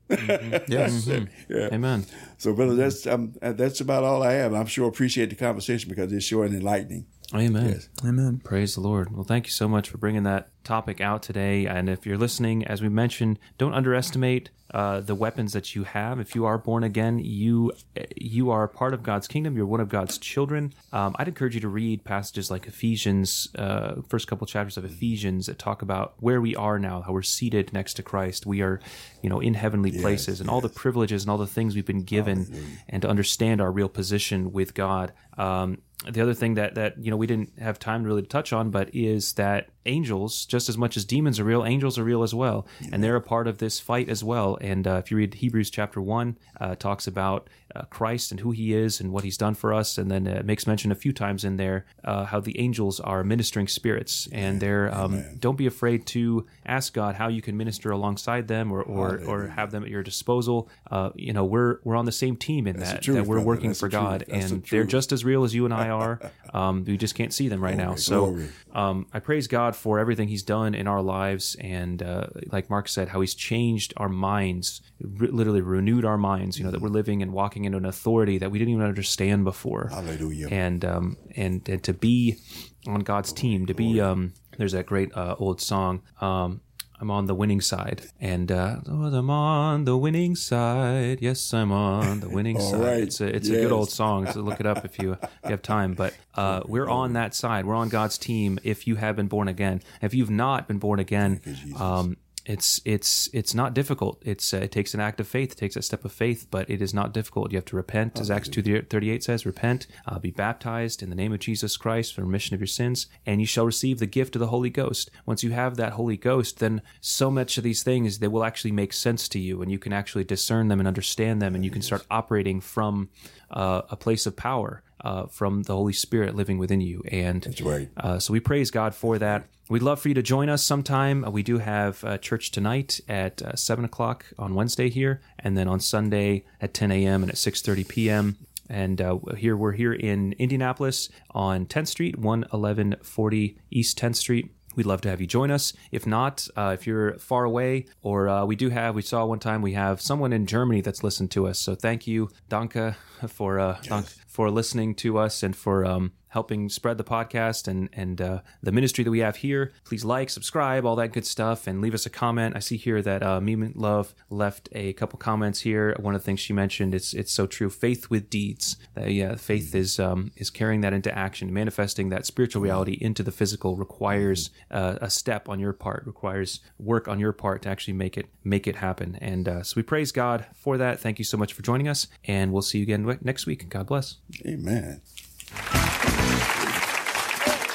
[0.68, 1.06] Yes.
[1.48, 1.68] Yeah.
[1.72, 2.06] Amen.
[2.38, 4.54] So, brother, that's um, that's about all I have.
[4.54, 7.06] I'm sure appreciate the conversation because it's sure and enlightening.
[7.34, 7.70] Amen.
[7.70, 7.88] Yes.
[8.04, 8.40] Amen.
[8.44, 9.14] Praise the Lord.
[9.14, 11.66] Well, thank you so much for bringing that topic out today.
[11.66, 16.18] And if you're listening, as we mentioned, don't underestimate uh, the weapons that you have.
[16.18, 17.72] If you are born again, you
[18.16, 19.54] you are part of God's kingdom.
[19.54, 20.72] You're one of God's children.
[20.92, 25.46] Um, I'd encourage you to read passages like Ephesians, uh, first couple chapters of Ephesians
[25.46, 28.46] that talk about where we are now, how we're seated next to Christ.
[28.46, 28.80] We are,
[29.20, 32.04] you know, in heavenly places, and all the privileges and all the things we've been
[32.04, 32.46] given,
[32.88, 35.12] and to understand our real position with God.
[35.36, 38.52] Um, the other thing that that you know we didn't have time really to touch
[38.52, 42.22] on, but is that angels, just as much as demons are real, angels are real
[42.22, 44.58] as well, and they're a part of this fight as well.
[44.60, 48.50] And uh, if you read Hebrews chapter one, uh, talks about uh, Christ and who
[48.50, 51.12] He is and what He's done for us, and then it makes mention a few
[51.12, 55.66] times in there uh, how the angels are ministering spirits, and they're um, don't be
[55.66, 59.82] afraid to ask God how you can minister alongside them or or, or have them
[59.82, 60.68] at your disposal.
[60.90, 63.46] Uh, you know, we're we're on the same team in that truth, that we're brother.
[63.46, 63.88] working That's for.
[63.88, 66.20] God, That's the and they're just as real as you and I are.
[66.52, 67.94] Um, we just can't see them right now.
[67.94, 68.38] So
[68.72, 72.88] um, I praise God for everything He's done in our lives, and uh, like Mark
[72.88, 76.58] said, how He's changed our minds, re- literally renewed our minds.
[76.58, 79.44] You know that we're living and walking in an authority that we didn't even understand
[79.44, 79.88] before.
[79.90, 80.48] Hallelujah.
[80.50, 82.38] And um, and and to be
[82.86, 86.02] on God's team, to be um, there's that great uh, old song.
[86.20, 86.60] Um,
[87.02, 91.18] I'm on the winning side, and uh, oh, I'm on the winning side.
[91.20, 92.80] Yes, I'm on the winning side.
[92.80, 93.02] right.
[93.02, 94.30] It's a it's a good old song.
[94.30, 95.94] So look it up if you, if you have time.
[95.94, 97.66] But uh, we're on that side.
[97.66, 98.60] We're on God's team.
[98.62, 101.40] If you have been born again, if you've not been born again,
[101.76, 104.22] um, it's it's it's not difficult.
[104.24, 105.52] It's uh, it takes an act of faith.
[105.52, 107.52] It takes a step of faith, but it is not difficult.
[107.52, 109.46] You have to repent, as Acts two thirty eight says.
[109.46, 113.06] Repent, uh, be baptized in the name of Jesus Christ for remission of your sins,
[113.26, 115.10] and you shall receive the gift of the Holy Ghost.
[115.26, 118.72] Once you have that Holy Ghost, then so much of these things they will actually
[118.72, 121.70] make sense to you, and you can actually discern them and understand them, and you
[121.70, 123.08] can start operating from
[123.50, 124.82] uh, a place of power.
[125.02, 127.88] Uh, from the Holy Spirit living within you, and That's right.
[127.96, 129.46] uh, so we praise God for that.
[129.68, 131.24] We'd love for you to join us sometime.
[131.24, 135.56] Uh, we do have uh, church tonight at uh, seven o'clock on Wednesday here, and
[135.56, 137.22] then on Sunday at ten a.m.
[137.22, 138.36] and at six thirty p.m.
[138.68, 144.54] And uh, here we're here in Indianapolis on 10th Street, 11140 East 10th Street.
[144.74, 145.74] We'd love to have you join us.
[145.90, 149.38] If not, uh, if you're far away, or uh, we do have, we saw one
[149.38, 151.58] time we have someone in Germany that's listened to us.
[151.58, 152.94] So thank you, Danke,
[153.28, 157.88] for uh, Dank, for listening to us and for um, helping spread the podcast and
[157.92, 159.72] and uh, the ministry that we have here.
[159.84, 162.56] Please like, subscribe, all that good stuff, and leave us a comment.
[162.56, 165.94] I see here that uh, Meme Love left a couple comments here.
[166.00, 167.70] One of the things she mentioned, it's it's so true.
[167.70, 168.76] Faith with deeds.
[168.96, 173.22] Uh, yeah, faith is um, is carrying that into action, manifesting that spiritual reality into
[173.22, 177.68] the physical requires uh, a step on your part, requires work on your part to
[177.68, 179.16] actually make it make it happen.
[179.20, 180.98] And uh, so we praise God for that.
[180.98, 183.68] Thank you so much for joining us, and we'll see you again next week.
[183.68, 184.16] God bless.
[184.46, 185.02] Amen.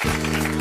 [0.04, 0.57] Y'all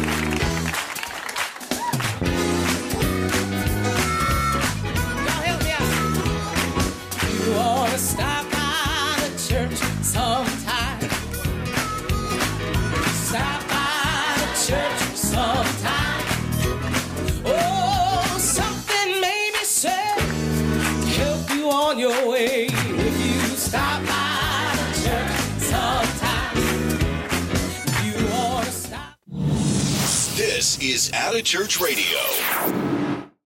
[30.90, 33.07] is Out of Church Radio.